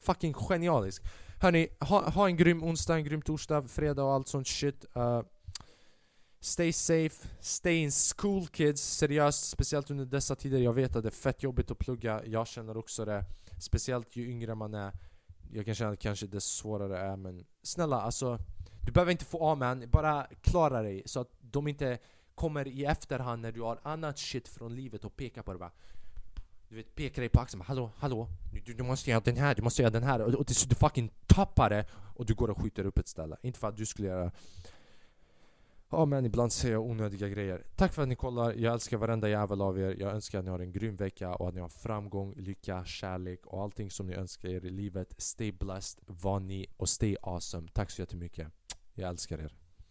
[0.00, 1.02] Fucking genialisk.
[1.40, 4.84] Hörni, ha, ha en grym onsdag, en grym torsdag, fredag och allt sånt shit.
[4.96, 5.22] Uh,
[6.40, 8.82] stay safe, stay in school kids.
[8.82, 10.58] Seriöst, speciellt under dessa tider.
[10.58, 12.22] Jag vet att det är fett jobbigt att plugga.
[12.26, 13.24] Jag känner också det.
[13.60, 14.92] Speciellt ju yngre man är.
[15.52, 18.38] Jag kan känna att kanske det svårare det är men snälla alltså.
[18.90, 21.98] Du behöver inte få amen, bara klara dig så att de inte
[22.34, 25.70] kommer i efterhand när du har annat shit från livet och pekar på det bara
[26.68, 28.28] Du vet, pekar dig på axeln Hallå, hallå,
[28.64, 30.20] du, du måste göra den här, du måste göra den här.
[30.20, 31.86] Och, och du fucking tappar det
[32.16, 33.36] och du går och skjuter upp ett ställe.
[33.42, 34.32] Inte för att du skulle göra
[35.90, 37.64] Ja men ibland säger jag onödiga grejer.
[37.76, 39.96] Tack för att ni kollar, jag älskar varenda jävel av er.
[39.98, 43.46] Jag önskar att ni har en grym vecka och att ni har framgång, lycka, kärlek
[43.46, 45.14] och allting som ni önskar er i livet.
[45.18, 47.68] Stay blessed, var ni och stay awesome.
[47.72, 48.48] Tack så jättemycket.
[49.00, 49.52] Jag älskar er.